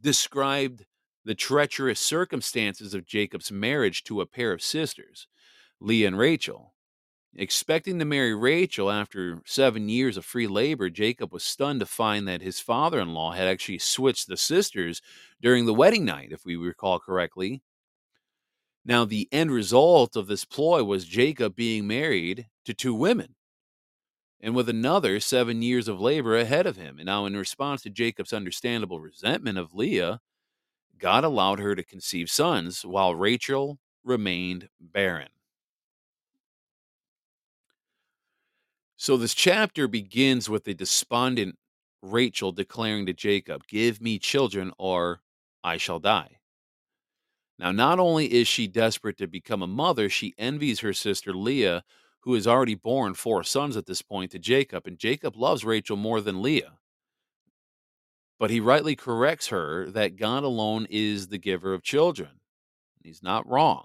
described 0.00 0.84
the 1.24 1.34
treacherous 1.34 2.00
circumstances 2.00 2.92
of 2.92 3.06
Jacob's 3.06 3.50
marriage 3.50 4.04
to 4.04 4.20
a 4.20 4.26
pair 4.26 4.52
of 4.52 4.62
sisters, 4.62 5.28
Leah 5.80 6.08
and 6.08 6.18
Rachel. 6.18 6.74
Expecting 7.36 7.98
to 7.98 8.04
marry 8.04 8.32
Rachel 8.32 8.90
after 8.92 9.40
seven 9.44 9.88
years 9.88 10.16
of 10.16 10.24
free 10.24 10.46
labor, 10.46 10.88
Jacob 10.88 11.32
was 11.32 11.42
stunned 11.42 11.80
to 11.80 11.86
find 11.86 12.28
that 12.28 12.42
his 12.42 12.60
father 12.60 13.00
in 13.00 13.12
law 13.12 13.32
had 13.32 13.48
actually 13.48 13.78
switched 13.78 14.28
the 14.28 14.36
sisters 14.36 15.02
during 15.40 15.66
the 15.66 15.74
wedding 15.74 16.04
night, 16.04 16.30
if 16.30 16.44
we 16.44 16.54
recall 16.54 17.00
correctly. 17.00 17.62
Now, 18.84 19.04
the 19.04 19.28
end 19.32 19.50
result 19.50 20.14
of 20.14 20.26
this 20.26 20.44
ploy 20.44 20.84
was 20.84 21.06
Jacob 21.06 21.56
being 21.56 21.86
married 21.86 22.46
to 22.66 22.74
two 22.74 22.94
women 22.94 23.34
and 24.40 24.54
with 24.54 24.68
another 24.68 25.20
seven 25.20 25.62
years 25.62 25.88
of 25.88 26.00
labor 26.00 26.36
ahead 26.36 26.66
of 26.66 26.76
him. 26.76 26.98
And 26.98 27.06
now, 27.06 27.24
in 27.24 27.34
response 27.34 27.80
to 27.82 27.90
Jacob's 27.90 28.34
understandable 28.34 29.00
resentment 29.00 29.56
of 29.56 29.72
Leah, 29.72 30.20
God 30.98 31.24
allowed 31.24 31.60
her 31.60 31.74
to 31.74 31.82
conceive 31.82 32.28
sons 32.28 32.84
while 32.84 33.14
Rachel 33.14 33.78
remained 34.04 34.68
barren. 34.78 35.28
So, 38.96 39.16
this 39.16 39.34
chapter 39.34 39.88
begins 39.88 40.50
with 40.50 40.64
the 40.64 40.74
despondent 40.74 41.56
Rachel 42.02 42.52
declaring 42.52 43.06
to 43.06 43.14
Jacob, 43.14 43.66
Give 43.66 44.00
me 44.00 44.18
children, 44.18 44.72
or 44.78 45.20
I 45.62 45.78
shall 45.78 46.00
die. 46.00 46.36
Now, 47.58 47.70
not 47.70 47.98
only 47.98 48.32
is 48.32 48.48
she 48.48 48.66
desperate 48.66 49.16
to 49.18 49.26
become 49.26 49.62
a 49.62 49.66
mother, 49.66 50.08
she 50.08 50.34
envies 50.38 50.80
her 50.80 50.92
sister 50.92 51.32
Leah, 51.32 51.84
who 52.20 52.34
has 52.34 52.46
already 52.46 52.74
borne 52.74 53.14
four 53.14 53.44
sons 53.44 53.76
at 53.76 53.86
this 53.86 54.02
point 54.02 54.32
to 54.32 54.38
Jacob, 54.38 54.86
and 54.86 54.98
Jacob 54.98 55.36
loves 55.36 55.64
Rachel 55.64 55.96
more 55.96 56.20
than 56.20 56.42
Leah. 56.42 56.78
But 58.38 58.50
he 58.50 58.60
rightly 58.60 58.96
corrects 58.96 59.48
her 59.48 59.88
that 59.90 60.16
God 60.16 60.42
alone 60.42 60.86
is 60.90 61.28
the 61.28 61.38
giver 61.38 61.72
of 61.72 61.82
children. 61.82 62.40
He's 63.02 63.22
not 63.22 63.48
wrong. 63.48 63.84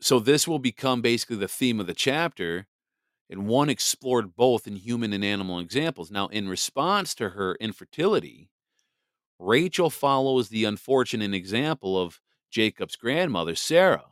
So, 0.00 0.20
this 0.20 0.46
will 0.46 0.60
become 0.60 1.02
basically 1.02 1.36
the 1.36 1.48
theme 1.48 1.80
of 1.80 1.88
the 1.88 1.94
chapter, 1.94 2.68
and 3.28 3.48
one 3.48 3.68
explored 3.68 4.36
both 4.36 4.66
in 4.66 4.76
human 4.76 5.12
and 5.12 5.24
animal 5.24 5.58
examples. 5.58 6.10
Now, 6.10 6.28
in 6.28 6.48
response 6.48 7.14
to 7.16 7.30
her 7.30 7.56
infertility, 7.56 8.50
Rachel 9.48 9.88
follows 9.88 10.50
the 10.50 10.66
unfortunate 10.66 11.32
example 11.32 11.98
of 11.98 12.20
Jacob's 12.50 12.96
grandmother, 12.96 13.54
Sarah. 13.54 14.04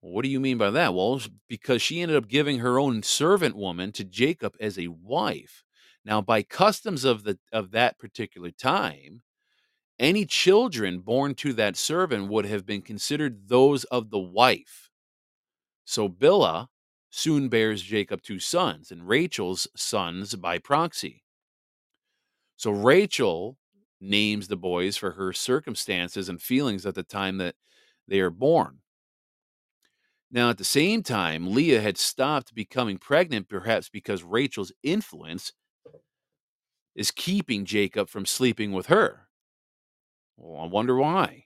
What 0.00 0.22
do 0.22 0.28
you 0.28 0.38
mean 0.38 0.58
by 0.58 0.70
that? 0.70 0.94
Well, 0.94 1.20
because 1.48 1.82
she 1.82 2.00
ended 2.00 2.16
up 2.16 2.28
giving 2.28 2.60
her 2.60 2.78
own 2.78 3.02
servant 3.02 3.56
woman 3.56 3.90
to 3.92 4.04
Jacob 4.04 4.54
as 4.60 4.78
a 4.78 4.86
wife. 4.86 5.64
Now, 6.04 6.20
by 6.20 6.44
customs 6.44 7.04
of 7.04 7.24
the 7.24 7.36
of 7.50 7.72
that 7.72 7.98
particular 7.98 8.52
time, 8.52 9.22
any 9.98 10.24
children 10.24 11.00
born 11.00 11.34
to 11.36 11.52
that 11.54 11.76
servant 11.76 12.28
would 12.28 12.46
have 12.46 12.64
been 12.64 12.82
considered 12.82 13.48
those 13.48 13.82
of 13.84 14.10
the 14.10 14.20
wife. 14.20 14.88
So 15.84 16.08
Bilhah 16.08 16.68
soon 17.10 17.48
bears 17.48 17.82
Jacob 17.82 18.22
two 18.22 18.38
sons, 18.38 18.92
and 18.92 19.08
Rachel's 19.08 19.66
sons 19.74 20.36
by 20.36 20.58
proxy. 20.58 21.24
So 22.56 22.70
Rachel 22.70 23.58
names 24.04 24.48
the 24.48 24.56
boys 24.56 24.96
for 24.96 25.12
her 25.12 25.32
circumstances 25.32 26.28
and 26.28 26.40
feelings 26.40 26.86
at 26.86 26.94
the 26.94 27.02
time 27.02 27.38
that 27.38 27.54
they 28.06 28.20
are 28.20 28.30
born. 28.30 28.78
Now, 30.30 30.50
at 30.50 30.58
the 30.58 30.64
same 30.64 31.02
time, 31.02 31.54
Leah 31.54 31.80
had 31.80 31.96
stopped 31.96 32.54
becoming 32.54 32.98
pregnant, 32.98 33.48
perhaps 33.48 33.88
because 33.88 34.24
Rachel's 34.24 34.72
influence 34.82 35.52
is 36.94 37.10
keeping 37.10 37.64
Jacob 37.64 38.08
from 38.08 38.26
sleeping 38.26 38.72
with 38.72 38.86
her. 38.86 39.28
Well, 40.36 40.60
I 40.60 40.66
wonder 40.66 40.96
why. 40.96 41.44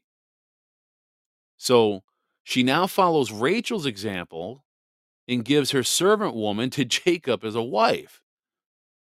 So 1.59 2.03
she 2.45 2.63
now 2.63 2.87
follows 2.87 3.31
Rachel's 3.31 3.85
example 3.85 4.65
and 5.27 5.45
gives 5.45 5.73
her 5.73 5.83
servant 5.83 6.35
woman 6.35 6.71
to 6.71 6.85
Jacob 6.87 7.45
as 7.45 7.55
a 7.55 7.63
wife. 7.63 8.23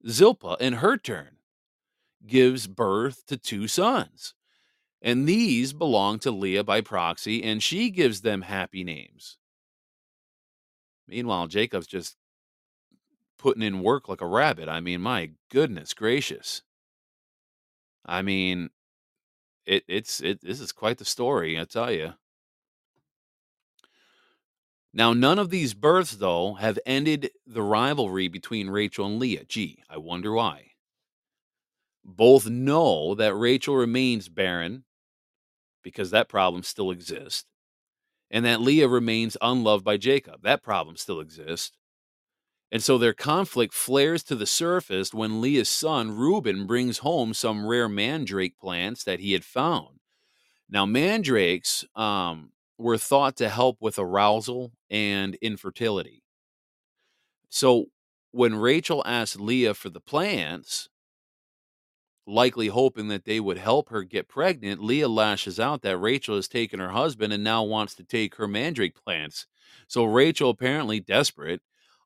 Zilpah, 0.09 0.57
in 0.61 0.75
her 0.75 0.97
turn, 0.97 1.36
gives 2.27 2.67
birth 2.67 3.25
to 3.27 3.37
two 3.37 3.69
sons. 3.69 4.35
And 5.03 5.29
these 5.29 5.73
belong 5.73 6.19
to 6.21 6.31
Leah 6.31 6.65
by 6.65 6.81
proxy, 6.81 7.43
and 7.43 7.63
she 7.63 7.91
gives 7.91 8.23
them 8.23 8.43
happy 8.43 8.83
names. 8.83 9.39
Meanwhile, 11.07 11.47
Jacob's 11.49 11.87
just 11.87 12.17
putting 13.39 13.63
in 13.63 13.83
work 13.83 14.09
like 14.09 14.21
a 14.21 14.27
rabbit. 14.27 14.69
I 14.69 14.81
mean, 14.81 15.01
my 15.01 15.31
goodness 15.51 15.95
gracious. 15.95 16.63
I 18.05 18.23
mean, 18.23 18.71
it 19.67 19.85
it's 19.89 20.21
it 20.21 20.41
this 20.41 20.61
is 20.61 20.73
quite 20.73 20.99
the 20.99 21.05
story, 21.05 21.59
I 21.59 21.65
tell 21.65 21.93
you. 21.93 22.15
Now, 24.93 25.13
none 25.13 25.39
of 25.39 25.51
these 25.51 25.75
births, 25.75 26.17
though, 26.17 26.55
have 26.55 26.79
ended 26.87 27.31
the 27.47 27.63
rivalry 27.63 28.29
between 28.29 28.71
Rachel 28.71 29.05
and 29.05 29.19
Leah. 29.19 29.45
Gee, 29.45 29.83
I 29.91 29.99
wonder 29.99 30.33
why. 30.33 30.71
Both 32.09 32.49
know 32.49 33.17
that 33.17 33.35
Rachel 33.35 33.75
remains 33.75 34.29
barren 34.29 34.85
because 35.83 36.11
that 36.13 36.29
problem 36.29 36.63
still 36.63 36.93
exists, 36.93 37.45
and 38.31 38.45
that 38.45 38.61
Leah 38.61 38.89
remains 38.89 39.37
unloved 39.43 39.85
by 39.85 39.97
Jacob. 39.97 40.43
That 40.43 40.63
problem 40.63 40.97
still 40.97 41.19
exists. 41.19 41.73
And 42.71 42.83
so 42.83 42.97
their 42.97 43.13
conflict 43.13 43.75
flares 43.75 44.23
to 44.25 44.37
the 44.37 44.47
surface 44.47 45.13
when 45.13 45.41
Leah's 45.41 45.69
son 45.69 46.17
Reuben 46.17 46.67
brings 46.67 46.99
home 46.99 47.35
some 47.35 47.67
rare 47.67 47.89
mandrake 47.89 48.57
plants 48.57 49.05
that 49.05 49.21
he 49.21 49.33
had 49.33 49.45
found. 49.45 50.01
Now, 50.69 50.87
mandrakes 50.87 51.85
um, 51.95 52.51
were 52.79 52.99
thought 52.99 53.37
to 53.37 53.49
help 53.49 53.79
with 53.81 53.99
arousal 53.99 54.73
and 54.91 55.37
infertility. 55.37 56.23
So 57.49 57.87
when 58.33 58.55
Rachel 58.57 59.03
asked 59.07 59.41
Leah 59.41 59.75
for 59.75 59.89
the 59.89 60.01
plants, 60.01 60.89
likely 62.27 62.69
hoping 62.69 63.09
that 63.09 63.25
they 63.25 63.41
would 63.41 63.59
help 63.59 63.89
her 63.91 64.03
get 64.03 64.29
pregnant, 64.29 64.83
Leah 64.83 65.09
lashes 65.09 65.61
out 65.61 65.83
that 65.83 65.99
Rachel 65.99 66.37
has 66.37 66.49
taken 66.49 66.81
her 66.81 66.91
husband 66.91 67.33
and 67.33 67.45
now 67.45 67.63
wants 67.63 67.95
to 67.95 68.05
take 68.05 68.35
her 68.37 68.49
mandrake 68.49 68.95
plants. 68.95 69.47
So 69.89 70.05
Rachel, 70.05 70.51
apparently 70.51 71.01
desperate, 71.01 71.63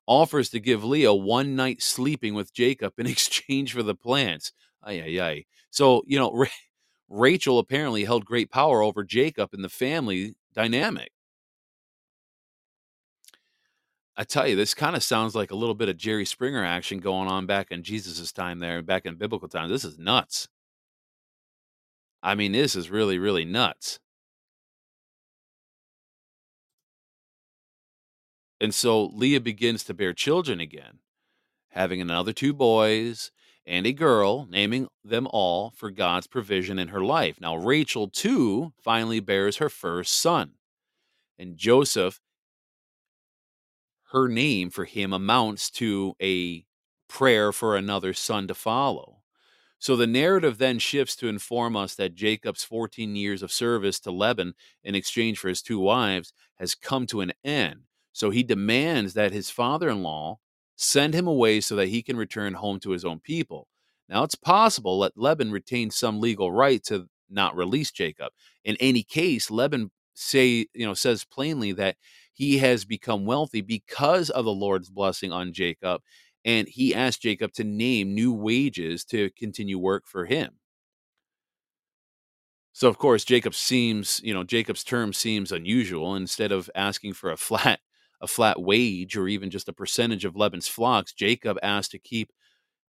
offers 0.07 0.49
to 0.49 0.59
give 0.59 0.83
Leah 0.83 1.13
one 1.13 1.55
night 1.55 1.81
sleeping 1.81 2.33
with 2.33 2.53
Jacob 2.53 2.93
in 2.97 3.07
exchange 3.07 3.73
for 3.73 3.83
the 3.83 3.95
plants. 3.95 4.51
Ay, 4.83 5.01
ay, 5.01 5.21
ay. 5.21 5.45
So, 5.71 6.03
you 6.05 6.19
know, 6.19 6.31
Ra- 6.35 6.47
Rachel 7.09 7.59
apparently 7.59 8.05
held 8.05 8.25
great 8.25 8.51
power 8.51 8.81
over 8.81 9.03
Jacob 9.03 9.53
in 9.53 9.61
the 9.61 9.69
family 9.69 10.35
dynamic. 10.53 11.11
I 14.21 14.23
tell 14.23 14.47
you, 14.47 14.55
this 14.55 14.75
kind 14.75 14.95
of 14.95 15.01
sounds 15.01 15.33
like 15.33 15.49
a 15.49 15.55
little 15.55 15.73
bit 15.73 15.89
of 15.89 15.97
Jerry 15.97 16.25
Springer 16.25 16.63
action 16.63 16.99
going 16.99 17.27
on 17.27 17.47
back 17.47 17.71
in 17.71 17.81
Jesus' 17.81 18.31
time 18.31 18.59
there, 18.59 18.83
back 18.83 19.07
in 19.07 19.15
biblical 19.15 19.47
times. 19.47 19.71
This 19.71 19.83
is 19.83 19.97
nuts. 19.97 20.47
I 22.21 22.35
mean, 22.35 22.51
this 22.51 22.75
is 22.75 22.91
really, 22.91 23.17
really 23.17 23.45
nuts. 23.45 23.99
And 28.59 28.75
so 28.75 29.05
Leah 29.05 29.41
begins 29.41 29.83
to 29.85 29.95
bear 29.95 30.13
children 30.13 30.59
again, 30.59 30.99
having 31.69 31.99
another 31.99 32.31
two 32.31 32.53
boys 32.53 33.31
and 33.65 33.87
a 33.87 33.91
girl, 33.91 34.45
naming 34.51 34.87
them 35.03 35.27
all 35.31 35.71
for 35.71 35.89
God's 35.89 36.27
provision 36.27 36.77
in 36.77 36.89
her 36.89 37.03
life. 37.03 37.41
Now, 37.41 37.55
Rachel, 37.55 38.07
too, 38.07 38.73
finally 38.79 39.19
bears 39.19 39.57
her 39.57 39.69
first 39.69 40.13
son. 40.15 40.51
And 41.39 41.57
Joseph, 41.57 42.19
her 44.11 44.27
name 44.27 44.69
for 44.69 44.85
him 44.85 45.13
amounts 45.13 45.69
to 45.71 46.15
a 46.21 46.65
prayer 47.07 47.51
for 47.51 47.75
another 47.75 48.13
son 48.13 48.47
to 48.47 48.53
follow. 48.53 49.17
So 49.79 49.95
the 49.95 50.07
narrative 50.07 50.59
then 50.59 50.79
shifts 50.79 51.15
to 51.17 51.27
inform 51.27 51.75
us 51.75 51.95
that 51.95 52.13
Jacob's 52.13 52.63
14 52.63 53.15
years 53.15 53.41
of 53.41 53.51
service 53.51 53.99
to 54.01 54.11
Laban 54.11 54.53
in 54.83 54.93
exchange 54.93 55.39
for 55.39 55.49
his 55.49 55.61
two 55.61 55.79
wives 55.79 56.33
has 56.59 56.75
come 56.75 57.07
to 57.07 57.21
an 57.21 57.33
end. 57.43 57.81
So 58.13 58.29
he 58.29 58.43
demands 58.43 59.13
that 59.13 59.31
his 59.31 59.49
father 59.49 59.89
in 59.89 60.03
law 60.03 60.37
send 60.75 61.13
him 61.13 61.27
away 61.27 61.61
so 61.61 61.75
that 61.77 61.87
he 61.87 62.03
can 62.03 62.17
return 62.17 62.53
home 62.53 62.79
to 62.81 62.91
his 62.91 63.05
own 63.05 63.19
people. 63.19 63.67
Now, 64.07 64.23
it's 64.23 64.35
possible 64.35 64.99
that 64.99 65.17
Laban 65.17 65.51
retained 65.51 65.93
some 65.93 66.19
legal 66.19 66.51
right 66.51 66.83
to 66.83 67.07
not 67.29 67.55
release 67.55 67.91
Jacob. 67.91 68.33
In 68.63 68.75
any 68.79 69.03
case, 69.03 69.49
Laban 69.49 69.89
say, 70.13 70.67
you 70.73 70.85
know, 70.85 70.93
says 70.93 71.23
plainly 71.23 71.71
that 71.73 71.95
he 72.41 72.57
has 72.59 72.85
become 72.85 73.25
wealthy 73.25 73.61
because 73.61 74.29
of 74.31 74.45
the 74.45 74.51
Lord's 74.53 74.89
blessing 74.89 75.31
on 75.31 75.53
Jacob, 75.53 76.01
and 76.45 76.67
he 76.67 76.95
asked 76.95 77.21
Jacob 77.21 77.53
to 77.53 77.63
name 77.63 78.15
new 78.15 78.33
wages 78.33 79.05
to 79.05 79.29
continue 79.37 79.79
work 79.79 80.05
for 80.07 80.25
him. 80.25 80.53
So 82.73 82.87
of 82.87 82.97
course 82.97 83.23
Jacob 83.25 83.53
seems, 83.53 84.21
you 84.23 84.33
know, 84.33 84.43
Jacob's 84.43 84.83
term 84.83 85.13
seems 85.13 85.51
unusual. 85.51 86.15
Instead 86.15 86.51
of 86.51 86.69
asking 86.75 87.13
for 87.13 87.31
a 87.31 87.37
flat 87.37 87.79
a 88.21 88.27
flat 88.27 88.61
wage 88.61 89.17
or 89.17 89.27
even 89.27 89.49
just 89.49 89.67
a 89.67 89.73
percentage 89.73 90.25
of 90.25 90.35
Laban's 90.35 90.67
flocks, 90.67 91.11
Jacob 91.11 91.57
asked 91.63 91.89
to 91.91 91.97
keep 91.99 92.31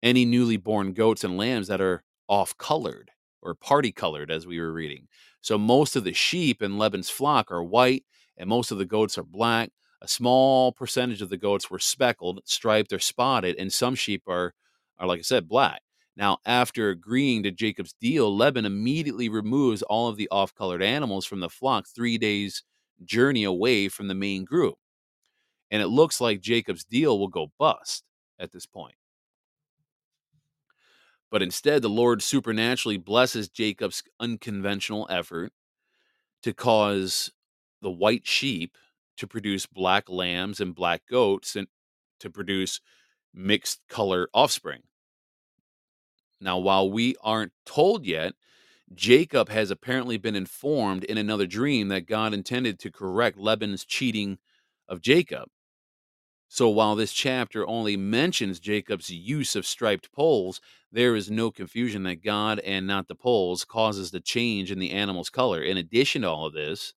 any 0.03 0.25
newly 0.25 0.57
born 0.57 0.93
goats 0.93 1.23
and 1.23 1.37
lambs 1.37 1.67
that 1.69 1.81
are 1.81 2.03
off 2.29 2.57
colored. 2.57 3.11
or 3.41 3.55
party 3.55 3.91
colored, 3.91 4.31
as 4.31 4.47
we 4.47 4.59
were 4.59 4.73
reading. 4.73 5.07
So 5.41 5.57
most 5.57 5.95
of 5.97 6.03
the 6.05 6.13
sheep 6.13 6.61
in 6.63 6.77
Laban's 6.79 7.09
flock 7.09 7.51
are 7.51 7.63
white, 7.63 8.05
and 8.37 8.49
most 8.49 8.71
of 8.71 8.77
the 8.77 8.85
goats 8.85 9.17
are 9.17 9.23
black. 9.23 9.71
A 10.01 10.07
small 10.07 10.71
percentage 10.71 11.21
of 11.21 11.29
the 11.29 11.37
goats 11.37 11.71
were 11.71 11.79
speckled, 11.79 12.41
striped, 12.45 12.93
or 12.93 12.99
spotted, 12.99 13.55
and 13.57 13.73
some 13.73 13.95
sheep 13.95 14.23
are, 14.27 14.53
are 14.99 15.07
like 15.07 15.19
I 15.19 15.23
said, 15.23 15.47
black. 15.47 15.81
Now, 16.15 16.39
after 16.45 16.89
agreeing 16.89 17.43
to 17.43 17.51
Jacob's 17.51 17.93
deal, 17.93 18.35
Laban 18.35 18.65
immediately 18.65 19.29
removes 19.29 19.83
all 19.83 20.07
of 20.07 20.17
the 20.17 20.27
off 20.29 20.53
colored 20.53 20.81
animals 20.81 21.25
from 21.25 21.39
the 21.39 21.49
flock 21.49 21.85
three 21.87 22.17
days' 22.17 22.63
journey 23.03 23.43
away 23.43 23.87
from 23.87 24.07
the 24.07 24.15
main 24.15 24.43
group. 24.43 24.75
And 25.69 25.81
it 25.81 25.87
looks 25.87 26.19
like 26.19 26.41
Jacob's 26.41 26.85
deal 26.85 27.19
will 27.19 27.27
go 27.27 27.51
bust 27.59 28.03
at 28.39 28.51
this 28.51 28.65
point. 28.65 28.95
But 31.29 31.41
instead, 31.43 31.81
the 31.81 31.89
Lord 31.89 32.23
supernaturally 32.23 32.97
blesses 32.97 33.49
Jacob's 33.49 34.01
unconventional 34.19 35.07
effort 35.09 35.51
to 36.43 36.53
cause 36.53 37.31
the 37.81 37.91
white 37.91 38.27
sheep 38.27 38.77
to 39.17 39.27
produce 39.27 39.65
black 39.65 40.09
lambs 40.09 40.59
and 40.59 40.75
black 40.75 41.01
goats 41.09 41.55
and 41.55 41.67
to 42.19 42.29
produce 42.29 42.79
mixed 43.33 43.81
color 43.89 44.29
offspring. 44.33 44.81
Now, 46.39 46.57
while 46.57 46.89
we 46.89 47.15
aren't 47.21 47.53
told 47.65 48.05
yet, 48.05 48.33
Jacob 48.93 49.49
has 49.49 49.71
apparently 49.71 50.17
been 50.17 50.35
informed 50.35 51.03
in 51.03 51.17
another 51.17 51.45
dream 51.45 51.89
that 51.89 52.07
God 52.07 52.33
intended 52.33 52.79
to 52.79 52.91
correct 52.91 53.37
Laban's 53.37 53.83
cheating 53.83 54.37
of 54.87 55.01
Jacob. 55.01 55.49
So 56.47 56.69
while 56.69 56.95
this 56.95 57.11
chapter 57.11 57.67
only 57.67 57.97
mentions 57.97 58.59
Jacob's 58.59 59.09
use 59.09 59.55
of 59.55 59.65
striped 59.65 60.11
poles, 60.13 60.61
there 60.91 61.15
is 61.15 61.29
no 61.29 61.51
confusion 61.51 62.03
that 62.03 62.23
God 62.23 62.59
and 62.59 62.87
not 62.87 63.09
the 63.09 63.15
poles 63.15 63.65
causes 63.65 64.11
the 64.11 64.21
change 64.21 64.71
in 64.71 64.79
the 64.79 64.91
animal's 64.91 65.29
color. 65.29 65.61
In 65.61 65.75
addition 65.75 66.21
to 66.21 66.29
all 66.29 66.45
of 66.45 66.53
this, 66.53 66.93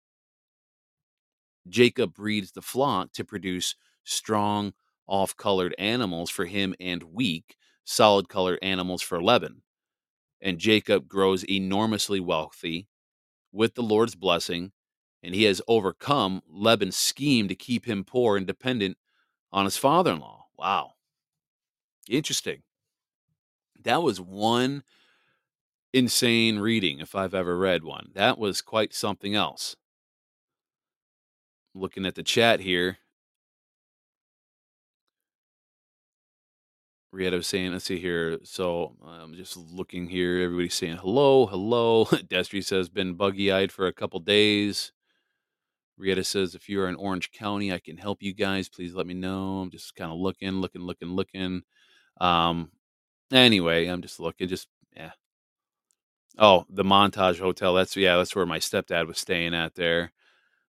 Jacob 1.67 2.13
breeds 2.13 2.52
the 2.52 2.62
flock 2.62 3.12
to 3.13 3.26
produce 3.26 3.76
strong, 4.04 4.74
off 5.08 5.36
colored 5.36 5.74
animals 5.80 6.30
for 6.30 6.45
him 6.45 6.76
and 6.80 7.02
weak, 7.04 7.56
solid 7.84 8.30
colored 8.30 8.60
animals 8.62 9.02
for 9.02 9.22
Laban. 9.22 9.63
And 10.41 10.60
Jacob 10.60 11.08
grows 11.08 11.43
enormously 11.43 12.19
wealthy 12.19 12.88
with 13.52 13.76
the 13.76 13.84
Lord's 13.84 14.15
blessing, 14.15 14.72
and 15.24 15.34
he 15.36 15.43
has 15.43 15.62
overcome 15.67 16.41
Laban's 16.48 16.95
scheme 16.95 17.48
to 17.48 17.56
keep 17.56 17.86
him 17.86 18.04
poor 18.04 18.38
and 18.38 18.45
dependent 18.48 18.98
on 19.52 19.65
his 19.65 19.78
father 19.78 20.12
in 20.13 20.19
law. 20.19 20.45
Wow. 20.58 20.91
Interesting. 22.08 22.62
That 23.84 24.04
was 24.04 24.22
one 24.22 24.84
insane 25.93 26.60
reading, 26.60 27.00
if 27.00 27.15
I've 27.15 27.34
ever 27.34 27.58
read 27.58 27.84
one. 27.84 28.12
That 28.13 28.38
was 28.38 28.62
quite 28.62 28.93
something 28.93 29.36
else. 29.36 29.76
Looking 31.75 32.05
at 32.05 32.15
the 32.15 32.23
chat 32.23 32.60
here. 32.60 32.97
Rieta 37.13 37.34
was 37.34 37.47
saying, 37.47 37.71
let's 37.71 37.86
see 37.86 37.99
here. 37.99 38.39
So 38.43 38.95
I'm 39.05 39.34
just 39.34 39.58
looking 39.58 40.08
here. 40.08 40.41
Everybody's 40.41 40.75
saying 40.75 40.97
hello, 40.97 41.47
hello. 41.47 42.05
Destry 42.12 42.63
says, 42.63 42.88
been 42.89 43.15
buggy 43.15 43.51
eyed 43.51 43.71
for 43.71 43.88
a 43.88 43.93
couple 43.93 44.19
days. 44.19 44.91
Rieta 45.99 46.25
says, 46.25 46.55
if 46.55 46.69
you 46.69 46.82
are 46.82 46.88
in 46.88 46.95
Orange 46.95 47.32
County, 47.32 47.73
I 47.73 47.79
can 47.79 47.97
help 47.97 48.21
you 48.21 48.34
guys. 48.34 48.69
Please 48.69 48.93
let 48.93 49.08
me 49.08 49.15
know. 49.15 49.60
I'm 49.60 49.71
just 49.71 49.95
kind 49.95 50.12
of 50.12 50.17
looking, 50.17 50.62
looking, 50.62 50.82
looking, 50.84 51.10
looking. 51.10 51.63
Um, 52.21 52.71
anyway, 53.32 53.88
I'm 53.88 54.01
just 54.01 54.19
looking, 54.19 54.47
just, 54.47 54.67
yeah. 54.95 55.12
Oh, 56.38 56.65
the 56.69 56.84
Montage 56.84 57.39
Hotel. 57.39 57.73
That's, 57.73 57.97
yeah, 57.97 58.15
that's 58.15 58.36
where 58.36 58.45
my 58.45 58.60
stepdad 58.60 59.08
was 59.08 59.17
staying 59.17 59.53
at 59.53 59.75
there. 59.75 60.13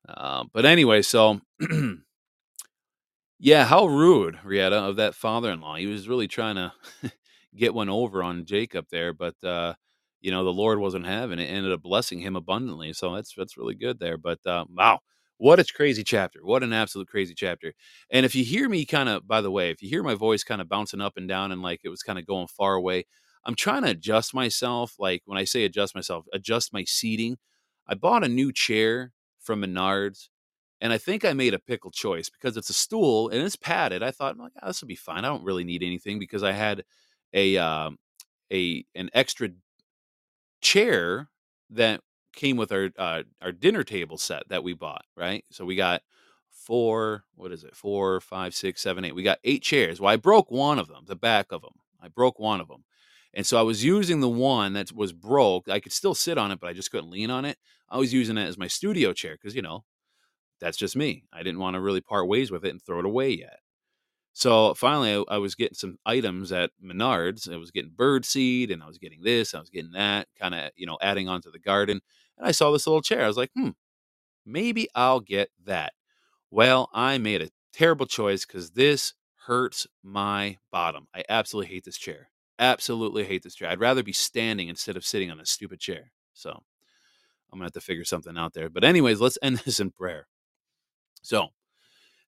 Uh, 0.08 0.44
but 0.52 0.64
anyway, 0.64 1.02
so, 1.02 1.40
yeah, 3.38 3.64
how 3.64 3.86
rude, 3.86 4.36
Rieta, 4.44 4.72
of 4.88 4.96
that 4.96 5.14
father 5.14 5.50
in 5.50 5.60
law. 5.60 5.76
He 5.76 5.86
was 5.86 6.08
really 6.08 6.28
trying 6.28 6.56
to 6.56 6.72
get 7.56 7.74
one 7.74 7.88
over 7.88 8.22
on 8.22 8.44
Jacob 8.44 8.86
there, 8.90 9.12
but, 9.12 9.34
uh, 9.44 9.74
you 10.20 10.30
know, 10.32 10.44
the 10.44 10.52
Lord 10.52 10.80
wasn't 10.80 11.06
having 11.06 11.38
it, 11.38 11.44
ended 11.46 11.72
up 11.72 11.82
blessing 11.82 12.20
him 12.20 12.34
abundantly. 12.36 12.92
So 12.92 13.14
that's, 13.14 13.34
that's 13.36 13.56
really 13.56 13.74
good 13.74 14.00
there. 14.00 14.16
But, 14.18 14.40
uh, 14.46 14.64
wow 14.74 15.00
what 15.38 15.60
a 15.60 15.64
crazy 15.72 16.02
chapter. 16.02 16.40
What 16.42 16.64
an 16.64 16.72
absolute 16.72 17.08
crazy 17.08 17.32
chapter. 17.32 17.72
And 18.10 18.26
if 18.26 18.34
you 18.34 18.44
hear 18.44 18.68
me 18.68 18.84
kind 18.84 19.08
of, 19.08 19.26
by 19.26 19.40
the 19.40 19.50
way, 19.52 19.70
if 19.70 19.80
you 19.82 19.88
hear 19.88 20.02
my 20.02 20.14
voice 20.14 20.42
kind 20.42 20.60
of 20.60 20.68
bouncing 20.68 21.00
up 21.00 21.16
and 21.16 21.28
down 21.28 21.52
and 21.52 21.62
like 21.62 21.80
it 21.84 21.88
was 21.88 22.02
kind 22.02 22.18
of 22.18 22.26
going 22.26 22.48
far 22.48 22.74
away, 22.74 23.04
I'm 23.44 23.54
trying 23.54 23.82
to 23.84 23.90
adjust 23.90 24.34
myself. 24.34 24.96
Like 24.98 25.22
when 25.26 25.38
I 25.38 25.44
say 25.44 25.64
adjust 25.64 25.94
myself, 25.94 26.26
adjust 26.32 26.72
my 26.72 26.84
seating. 26.84 27.38
I 27.86 27.94
bought 27.94 28.24
a 28.24 28.28
new 28.28 28.52
chair 28.52 29.12
from 29.48 29.62
Menards 29.62 30.28
and 30.80 30.92
I 30.92 30.98
think 30.98 31.24
I 31.24 31.32
made 31.32 31.54
a 31.54 31.58
pickle 31.58 31.90
choice 31.90 32.30
because 32.30 32.56
it's 32.56 32.70
a 32.70 32.74
stool 32.74 33.28
and 33.30 33.42
it's 33.42 33.56
padded. 33.56 34.02
I 34.02 34.10
thought, 34.10 34.38
like, 34.38 34.52
oh, 34.62 34.68
this 34.68 34.80
will 34.80 34.88
be 34.88 34.94
fine. 34.94 35.24
I 35.24 35.28
don't 35.28 35.44
really 35.44 35.64
need 35.64 35.82
anything 35.82 36.18
because 36.18 36.42
I 36.42 36.52
had 36.52 36.84
a, 37.32 37.56
um, 37.56 37.98
a, 38.52 38.84
an 38.94 39.10
extra 39.12 39.48
chair 40.60 41.28
that 41.70 42.00
came 42.32 42.56
with 42.56 42.70
our 42.70 42.90
uh, 42.96 43.22
our 43.42 43.52
dinner 43.52 43.82
table 43.82 44.16
set 44.16 44.48
that 44.48 44.62
we 44.62 44.72
bought, 44.72 45.04
right? 45.16 45.44
So 45.50 45.64
we 45.64 45.74
got 45.74 46.02
four, 46.50 47.24
what 47.34 47.52
is 47.52 47.64
it? 47.64 47.74
Four, 47.74 48.20
five, 48.20 48.54
six, 48.54 48.80
seven, 48.80 49.04
eight. 49.04 49.14
We 49.14 49.22
got 49.24 49.40
eight 49.44 49.62
chairs. 49.62 50.00
Well, 50.00 50.12
I 50.12 50.16
broke 50.16 50.50
one 50.50 50.78
of 50.78 50.88
them, 50.88 51.04
the 51.06 51.16
back 51.16 51.50
of 51.50 51.62
them. 51.62 51.72
I 52.00 52.08
broke 52.08 52.38
one 52.38 52.60
of 52.60 52.68
them. 52.68 52.84
And 53.34 53.46
so 53.46 53.58
I 53.58 53.62
was 53.62 53.84
using 53.84 54.20
the 54.20 54.28
one 54.28 54.72
that 54.72 54.92
was 54.92 55.12
broke. 55.12 55.68
I 55.68 55.80
could 55.80 55.92
still 55.92 56.14
sit 56.14 56.38
on 56.38 56.50
it, 56.50 56.60
but 56.60 56.68
I 56.68 56.72
just 56.72 56.90
couldn't 56.90 57.10
lean 57.10 57.30
on 57.30 57.44
it. 57.44 57.58
I 57.88 57.98
was 57.98 58.12
using 58.12 58.38
it 58.38 58.46
as 58.46 58.58
my 58.58 58.66
studio 58.66 59.12
chair 59.12 59.34
because, 59.34 59.54
you 59.54 59.62
know, 59.62 59.84
that's 60.60 60.76
just 60.76 60.96
me. 60.96 61.24
I 61.32 61.42
didn't 61.42 61.60
want 61.60 61.74
to 61.74 61.80
really 61.80 62.00
part 62.00 62.28
ways 62.28 62.50
with 62.50 62.64
it 62.64 62.70
and 62.70 62.82
throw 62.82 62.98
it 62.98 63.04
away 63.04 63.30
yet. 63.30 63.60
So 64.32 64.74
finally, 64.74 65.14
I, 65.14 65.34
I 65.34 65.38
was 65.38 65.54
getting 65.54 65.74
some 65.74 65.98
items 66.06 66.52
at 66.52 66.70
Menards. 66.82 67.52
I 67.52 67.56
was 67.56 67.70
getting 67.70 67.90
bird 67.90 68.24
seed 68.24 68.70
and 68.70 68.82
I 68.82 68.86
was 68.86 68.98
getting 68.98 69.22
this, 69.22 69.54
I 69.54 69.60
was 69.60 69.70
getting 69.70 69.92
that, 69.92 70.28
kind 70.40 70.54
of, 70.54 70.70
you 70.76 70.86
know, 70.86 70.98
adding 71.02 71.28
on 71.28 71.42
to 71.42 71.50
the 71.50 71.58
garden. 71.58 72.00
And 72.36 72.46
I 72.46 72.52
saw 72.52 72.70
this 72.70 72.86
little 72.86 73.02
chair. 73.02 73.24
I 73.24 73.28
was 73.28 73.36
like, 73.36 73.50
hmm, 73.54 73.70
maybe 74.46 74.88
I'll 74.94 75.20
get 75.20 75.50
that. 75.64 75.92
Well, 76.50 76.90
I 76.92 77.18
made 77.18 77.42
a 77.42 77.50
terrible 77.72 78.06
choice 78.06 78.46
because 78.46 78.70
this 78.72 79.14
hurts 79.46 79.86
my 80.02 80.58
bottom. 80.70 81.08
I 81.14 81.24
absolutely 81.28 81.72
hate 81.74 81.84
this 81.84 81.98
chair. 81.98 82.30
Absolutely 82.58 83.24
hate 83.24 83.42
this 83.42 83.54
chair. 83.54 83.68
I'd 83.68 83.80
rather 83.80 84.02
be 84.02 84.12
standing 84.12 84.68
instead 84.68 84.96
of 84.96 85.06
sitting 85.06 85.30
on 85.30 85.40
a 85.40 85.46
stupid 85.46 85.78
chair. 85.80 86.10
So 86.32 86.62
I'm 87.52 87.58
to 87.58 87.64
have 87.64 87.72
to 87.72 87.80
figure 87.80 88.04
something 88.04 88.36
out 88.36 88.54
there. 88.54 88.68
But, 88.68 88.84
anyways, 88.84 89.20
let's 89.20 89.38
end 89.42 89.58
this 89.64 89.80
in 89.80 89.90
prayer. 89.90 90.26
So, 91.22 91.48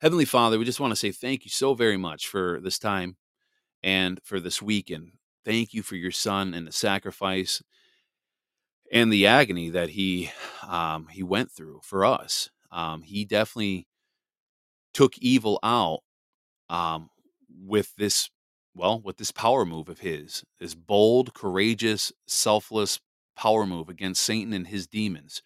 Heavenly 0.01 0.25
Father, 0.25 0.59
we 0.59 0.65
just 0.65 0.81
want 0.81 0.93
to 0.93 0.97
say 0.97 1.13
thank 1.13 1.45
you 1.45 1.51
so 1.51 1.75
very 1.75 1.97
much 1.97 2.27
for 2.27 2.61
this 2.63 2.79
time 2.79 3.17
and 3.83 4.21
for 4.25 4.41
this 4.41 4.63
weekend. 4.63 5.13
Thank 5.45 5.75
you 5.75 5.83
for 5.83 5.97
your 5.97 6.11
son 6.11 6.55
and 6.55 6.67
the 6.67 6.73
sacrifice 6.73 7.63
and 8.93 9.13
the 9.13 9.27
agony 9.27 9.71
that 9.71 9.91
he 9.91 10.31
um, 10.67 11.09
he 11.11 11.23
went 11.23 11.51
through 11.51 11.81
for 11.83 12.05
us. 12.05 12.51
Um, 12.73 13.03
he 13.03 13.25
definitely 13.25 13.87
took 14.93 15.17
evil 15.19 15.59
out 15.63 16.01
um, 16.69 17.11
with 17.63 17.95
this 17.97 18.31
well 18.75 19.01
with 19.01 19.17
this 19.17 19.33
power 19.33 19.65
move 19.65 19.89
of 19.89 20.01
his, 20.01 20.45
this 20.59 20.75
bold, 20.75 21.35
courageous, 21.35 22.13
selfless 22.27 23.01
power 23.37 23.67
move 23.67 23.89
against 23.89 24.23
Satan 24.23 24.53
and 24.53 24.67
his 24.67 24.87
demons. 24.87 25.43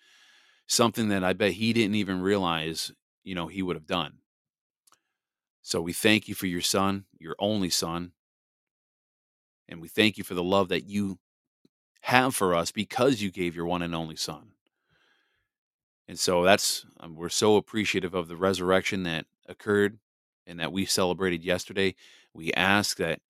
Something 0.67 1.09
that 1.09 1.25
I 1.25 1.33
bet 1.33 1.53
he 1.53 1.73
didn't 1.73 1.95
even 1.95 2.21
realize, 2.21 2.93
you 3.23 3.35
know, 3.35 3.47
he 3.47 3.63
would 3.63 3.77
have 3.77 3.87
done. 3.87 4.15
So 5.63 5.81
we 5.81 5.93
thank 5.93 6.29
you 6.29 6.35
for 6.35 6.47
your 6.47 6.61
son, 6.61 7.05
your 7.19 7.37
only 7.39 7.71
son. 7.71 8.13
And 9.69 9.81
we 9.81 9.89
thank 9.89 10.19
you 10.19 10.25
for 10.25 10.35
the 10.35 10.43
love 10.43 10.69
that 10.69 10.85
you 10.85 11.19
have 12.03 12.35
for 12.35 12.55
us 12.55 12.71
because 12.71 13.23
you 13.23 13.31
gave 13.31 13.57
your 13.57 13.65
one 13.65 13.81
and 13.81 13.95
only 13.95 14.17
son. 14.17 14.53
And 16.07 16.19
so 16.19 16.43
that's, 16.43 16.85
um, 17.01 17.17
we're 17.17 17.31
so 17.31 17.57
appreciative 17.57 18.15
of 18.15 18.29
the 18.29 18.37
resurrection 18.37 19.05
that 19.05 19.25
occurred 19.49 19.99
and 20.47 20.61
that 20.61 20.73
we 20.73 20.85
celebrated 20.85 21.43
yesterday. 21.43 21.95
We 22.35 22.53
ask 22.53 22.97
that 22.99 23.21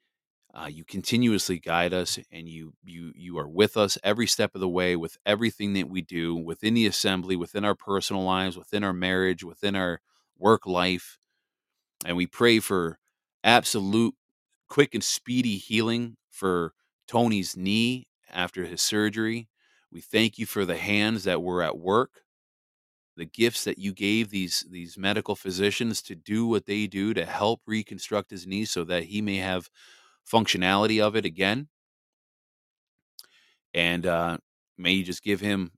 uh, 0.55 0.67
you 0.67 0.85
continuously 0.85 1.59
guide 1.59 1.93
us 1.93 2.19
and 2.31 2.49
you 2.49 2.75
you 2.85 3.12
you 3.17 3.38
are 3.38 3.49
with 3.49 3.77
us 3.77 3.99
every 4.05 4.27
step 4.27 4.55
of 4.55 4.61
the 4.61 4.69
way 4.69 4.97
with 4.97 5.19
everything 5.27 5.75
that 5.75 5.88
we 5.88 6.01
do 6.01 6.35
within 6.37 6.75
the 6.75 6.87
assembly 6.87 7.35
within 7.35 7.64
our 7.64 7.75
personal 7.75 8.23
lives 8.23 8.57
within 8.57 8.85
our 8.85 8.93
marriage 8.93 9.43
within 9.43 9.75
our 9.75 10.01
work 10.38 10.64
life 10.64 11.19
and 12.05 12.17
we 12.17 12.27
pray 12.27 12.61
for 12.61 12.99
absolute 13.43 14.14
quick 14.69 14.95
and 14.95 15.05
speedy 15.05 15.57
healing 15.57 16.17
for 16.31 16.73
Tony's 17.09 17.57
knee 17.57 18.09
after 18.33 18.64
his 18.64 18.83
surgery. 18.83 19.49
We 19.90 20.01
thank 20.01 20.38
you 20.38 20.47
for 20.47 20.64
the 20.64 20.77
hands 20.77 21.25
that 21.25 21.43
were 21.43 21.62
at 21.62 21.79
work, 21.79 22.23
the 23.16 23.24
gifts 23.24 23.64
that 23.64 23.79
you 23.79 23.92
gave 23.92 24.31
these 24.31 24.64
these 24.70 24.98
medical 24.98 25.37
physicians 25.37 26.03
to 26.03 26.14
do 26.14 26.46
what 26.46 26.66
they 26.66 26.87
do 26.87 27.14
to 27.14 27.24
help 27.24 27.61
reconstruct 27.66 28.31
his 28.31 28.46
knee 28.46 28.64
so 28.64 28.85
that 28.85 29.05
he 29.05 29.22
may 29.22 29.37
have 29.37 29.70
functionality 30.31 31.00
of 31.00 31.16
it 31.16 31.24
again. 31.24 31.68
And 33.72 34.07
uh, 34.07 34.38
may 34.79 34.92
you 34.92 35.05
just 35.05 35.22
give 35.22 35.40
him 35.40 35.72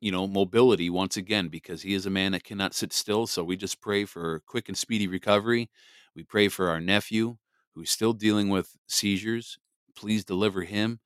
you 0.00 0.12
know, 0.12 0.26
mobility 0.26 0.90
once 0.90 1.16
again 1.16 1.48
because 1.48 1.82
he 1.82 1.94
is 1.94 2.06
a 2.06 2.10
man 2.10 2.32
that 2.32 2.44
cannot 2.44 2.74
sit 2.74 2.92
still. 2.92 3.26
So 3.26 3.44
we 3.44 3.56
just 3.56 3.80
pray 3.80 4.04
for 4.04 4.40
quick 4.46 4.68
and 4.68 4.76
speedy 4.76 5.06
recovery. 5.06 5.70
We 6.14 6.24
pray 6.24 6.48
for 6.48 6.68
our 6.68 6.80
nephew 6.80 7.36
who's 7.74 7.90
still 7.90 8.12
dealing 8.12 8.48
with 8.48 8.76
seizures. 8.86 9.58
Please 9.96 10.24
deliver 10.24 10.62
him 10.62 11.00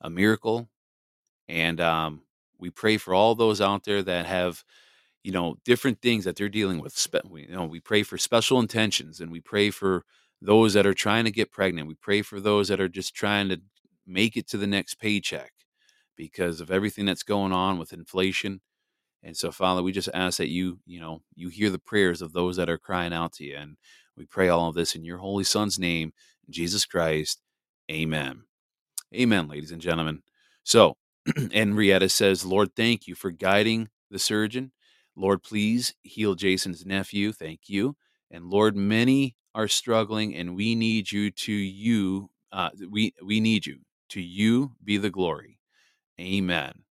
a 0.00 0.10
miracle. 0.10 0.68
And 1.48 1.80
um, 1.80 2.22
we 2.58 2.70
pray 2.70 2.96
for 2.96 3.14
all 3.14 3.34
those 3.34 3.60
out 3.60 3.84
there 3.84 4.02
that 4.02 4.26
have, 4.26 4.64
you 5.22 5.32
know, 5.32 5.56
different 5.64 6.00
things 6.00 6.24
that 6.24 6.36
they're 6.36 6.48
dealing 6.48 6.80
with. 6.80 7.06
You 7.34 7.48
know, 7.48 7.64
we 7.64 7.80
pray 7.80 8.02
for 8.02 8.18
special 8.18 8.58
intentions 8.58 9.20
and 9.20 9.30
we 9.30 9.40
pray 9.40 9.70
for 9.70 10.04
those 10.40 10.74
that 10.74 10.86
are 10.86 10.94
trying 10.94 11.24
to 11.24 11.30
get 11.30 11.52
pregnant. 11.52 11.88
We 11.88 11.94
pray 11.94 12.22
for 12.22 12.40
those 12.40 12.68
that 12.68 12.80
are 12.80 12.88
just 12.88 13.14
trying 13.14 13.48
to 13.50 13.60
make 14.06 14.36
it 14.36 14.48
to 14.48 14.56
the 14.56 14.66
next 14.66 14.94
paycheck 14.94 15.52
because 16.16 16.60
of 16.60 16.70
everything 16.70 17.06
that's 17.06 17.22
going 17.22 17.52
on 17.52 17.78
with 17.78 17.92
inflation. 17.92 18.60
And 19.22 19.36
so, 19.36 19.52
Father, 19.52 19.82
we 19.82 19.92
just 19.92 20.08
ask 20.14 20.38
that 20.38 20.48
you, 20.48 20.78
you 20.86 21.00
know, 21.00 21.22
you 21.34 21.48
hear 21.48 21.68
the 21.68 21.78
prayers 21.78 22.22
of 22.22 22.32
those 22.32 22.56
that 22.56 22.70
are 22.70 22.78
crying 22.78 23.12
out 23.12 23.32
to 23.34 23.44
you. 23.44 23.56
And 23.56 23.76
we 24.16 24.24
pray 24.24 24.48
all 24.48 24.68
of 24.68 24.74
this 24.74 24.94
in 24.94 25.04
your 25.04 25.18
holy 25.18 25.44
Son's 25.44 25.78
name, 25.78 26.12
Jesus 26.48 26.86
Christ. 26.86 27.42
Amen. 27.90 28.42
Amen, 29.14 29.48
ladies 29.48 29.72
and 29.72 29.82
gentlemen. 29.82 30.22
So, 30.62 30.96
Henrietta 31.52 32.08
says, 32.08 32.46
Lord, 32.46 32.74
thank 32.74 33.06
you 33.06 33.14
for 33.14 33.30
guiding 33.30 33.88
the 34.10 34.18
surgeon. 34.18 34.72
Lord, 35.16 35.42
please 35.42 35.94
heal 36.02 36.34
Jason's 36.34 36.86
nephew. 36.86 37.32
Thank 37.32 37.68
you. 37.68 37.96
And 38.30 38.46
Lord, 38.46 38.76
many 38.76 39.36
are 39.54 39.68
struggling, 39.68 40.34
and 40.36 40.54
we 40.56 40.74
need 40.74 41.10
you 41.10 41.30
to 41.30 41.52
you. 41.52 42.30
Uh, 42.52 42.70
we 42.88 43.14
we 43.24 43.40
need 43.40 43.66
you 43.66 43.78
to 44.10 44.20
you 44.20 44.72
be 44.84 44.96
the 44.98 45.10
glory. 45.10 45.58
Amen. 46.20 46.84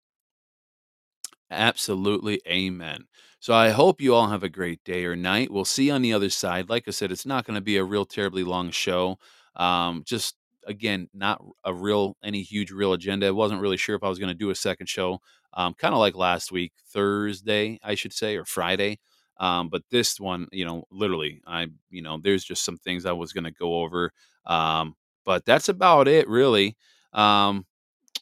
Absolutely. 1.49 2.41
Amen. 2.47 3.05
So 3.39 3.53
I 3.53 3.69
hope 3.69 4.01
you 4.01 4.13
all 4.13 4.27
have 4.27 4.43
a 4.43 4.49
great 4.49 4.83
day 4.83 5.05
or 5.05 5.15
night. 5.15 5.51
We'll 5.51 5.65
see 5.65 5.87
you 5.87 5.93
on 5.93 6.01
the 6.01 6.13
other 6.13 6.29
side. 6.29 6.69
Like 6.69 6.87
I 6.87 6.91
said, 6.91 7.11
it's 7.11 7.25
not 7.25 7.45
going 7.45 7.55
to 7.55 7.61
be 7.61 7.77
a 7.77 7.83
real 7.83 8.05
terribly 8.05 8.43
long 8.43 8.71
show. 8.71 9.19
Um, 9.55 10.03
just 10.05 10.35
again, 10.67 11.09
not 11.13 11.43
a 11.63 11.73
real 11.73 12.15
any 12.23 12.43
huge 12.43 12.71
real 12.71 12.93
agenda. 12.93 13.27
I 13.27 13.31
wasn't 13.31 13.61
really 13.61 13.77
sure 13.77 13.95
if 13.95 14.03
I 14.03 14.09
was 14.09 14.19
going 14.19 14.29
to 14.29 14.35
do 14.35 14.49
a 14.49 14.55
second 14.55 14.87
show. 14.87 15.19
Um, 15.53 15.73
kind 15.73 15.93
of 15.93 15.99
like 15.99 16.15
last 16.15 16.51
week, 16.51 16.73
Thursday, 16.93 17.79
I 17.83 17.95
should 17.95 18.13
say, 18.13 18.35
or 18.35 18.45
Friday. 18.45 18.99
Um, 19.39 19.69
but 19.69 19.83
this 19.91 20.19
one, 20.19 20.47
you 20.51 20.65
know, 20.65 20.83
literally, 20.91 21.41
I, 21.47 21.67
you 21.89 22.01
know, 22.01 22.19
there's 22.21 22.43
just 22.43 22.65
some 22.65 22.77
things 22.77 23.05
I 23.05 23.11
was 23.11 23.33
going 23.33 23.43
to 23.43 23.51
go 23.51 23.81
over. 23.81 24.11
Um, 24.45 24.95
but 25.25 25.45
that's 25.45 25.69
about 25.69 26.07
it, 26.07 26.27
really. 26.27 26.75
Um, 27.13 27.65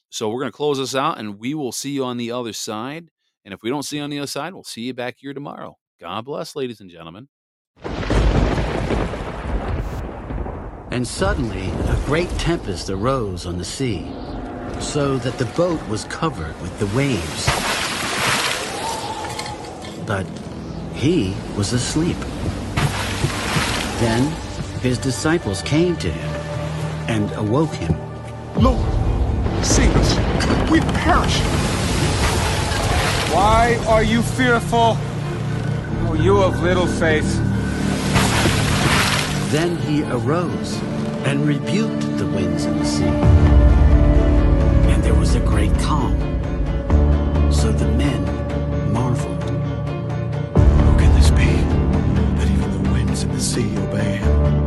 so 0.10 0.29
we're 0.29 0.41
going 0.41 0.51
to 0.51 0.55
close 0.55 0.77
this 0.77 0.95
out 0.95 1.19
and 1.19 1.39
we 1.39 1.53
will 1.53 1.71
see 1.71 1.91
you 1.91 2.03
on 2.05 2.17
the 2.17 2.31
other 2.31 2.53
side. 2.53 3.10
And 3.43 3.53
if 3.53 3.62
we 3.63 3.69
don't 3.69 3.84
see 3.84 3.97
you 3.97 4.03
on 4.03 4.10
the 4.10 4.19
other 4.19 4.27
side, 4.27 4.53
we'll 4.53 4.63
see 4.63 4.81
you 4.81 4.93
back 4.93 5.15
here 5.17 5.34
tomorrow. 5.34 5.77
God 5.99 6.25
bless, 6.25 6.55
ladies 6.55 6.81
and 6.81 6.89
gentlemen. 6.89 7.27
And 10.95 11.05
suddenly 11.05 11.71
a 11.89 12.01
great 12.05 12.29
tempest 12.39 12.89
arose 12.89 13.45
on 13.45 13.58
the 13.58 13.65
sea, 13.65 14.10
so 14.79 15.17
that 15.17 15.38
the 15.38 15.43
boat 15.58 15.86
was 15.89 16.05
covered 16.05 16.55
with 16.62 16.79
the 16.79 16.86
waves. 16.95 17.47
But 20.05 20.25
he 20.93 21.36
was 21.58 21.73
asleep. 21.73 22.15
Then 23.99 24.31
his 24.79 24.97
disciples 24.97 25.62
came 25.63 25.97
to 25.97 26.10
him 26.10 26.29
and 27.10 27.29
awoke 27.34 27.73
him. 27.73 27.93
Lord, 28.55 28.86
save 29.65 29.93
us. 29.97 30.71
We 30.71 30.79
perish. 30.79 31.39
Why 33.36 33.77
are 33.89 34.01
you 34.01 34.21
fearful? 34.21 34.95
Oh, 36.08 36.17
you 36.17 36.41
of 36.41 36.63
little 36.63 36.88
faith. 36.88 37.44
Then 39.56 39.78
he 39.78 40.04
arose 40.04 40.82
and 41.24 41.48
rebuked 41.48 42.18
the 42.18 42.26
winds 42.26 42.65
and 42.65 42.78
the 42.78 42.86
sea. 42.86 43.06
And 44.91 45.02
there 45.02 45.13
was 45.13 45.36
a 45.36 45.39
great 45.39 45.74
calm. 45.80 46.13
So 47.54 47.72
the 47.72 47.88
men 47.88 48.22
marveled. 48.91 49.44
Who 49.44 50.98
can 51.00 51.15
this 51.15 51.30
be 51.30 51.46
that 52.36 52.50
even 52.52 52.84
the 52.84 52.89
winds 52.91 53.24
and 53.24 53.34
the 53.34 53.39
sea 53.39 53.78
obey 53.78 54.18
him? 54.18 54.64